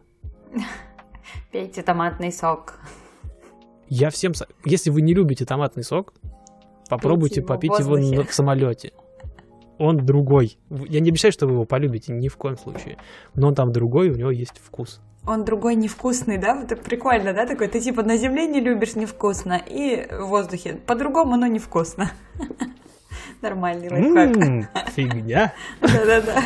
Пейте 1.51 1.81
томатный 1.83 2.31
сок. 2.31 2.79
Я 3.89 4.09
всем... 4.09 4.33
Если 4.65 4.89
вы 4.89 5.01
не 5.01 5.13
любите 5.13 5.45
томатный 5.45 5.83
сок, 5.83 6.13
попробуйте 6.89 7.41
его 7.41 7.47
попить 7.47 7.77
его 7.79 7.91
воздухе. 7.91 8.17
на- 8.17 8.25
в 8.25 8.33
самолете. 8.33 8.93
Он 9.77 10.05
другой. 10.05 10.57
Я 10.69 10.99
не 10.99 11.09
обещаю, 11.09 11.31
что 11.31 11.45
вы 11.47 11.53
его 11.53 11.65
полюбите, 11.65 12.13
ни 12.13 12.27
в 12.27 12.37
коем 12.37 12.57
случае. 12.57 12.97
Но 13.35 13.47
он 13.47 13.55
там 13.55 13.71
другой, 13.71 14.09
у 14.09 14.15
него 14.15 14.31
есть 14.31 14.59
вкус. 14.63 15.01
Он 15.25 15.43
другой 15.43 15.75
невкусный, 15.75 16.37
да? 16.37 16.61
Это 16.63 16.77
прикольно, 16.77 17.33
да? 17.33 17.45
Такой, 17.45 17.67
ты 17.67 17.81
типа 17.81 18.01
на 18.01 18.17
земле 18.17 18.47
не 18.47 18.61
любишь 18.61 18.95
невкусно, 18.95 19.61
и 19.65 20.07
в 20.09 20.27
воздухе. 20.27 20.79
По-другому, 20.85 21.35
но 21.35 21.47
невкусно. 21.47 22.11
Нормальный 23.41 23.89
лайфхак. 23.89 24.91
Фигня. 24.93 25.53
Да-да-да. 25.81 26.41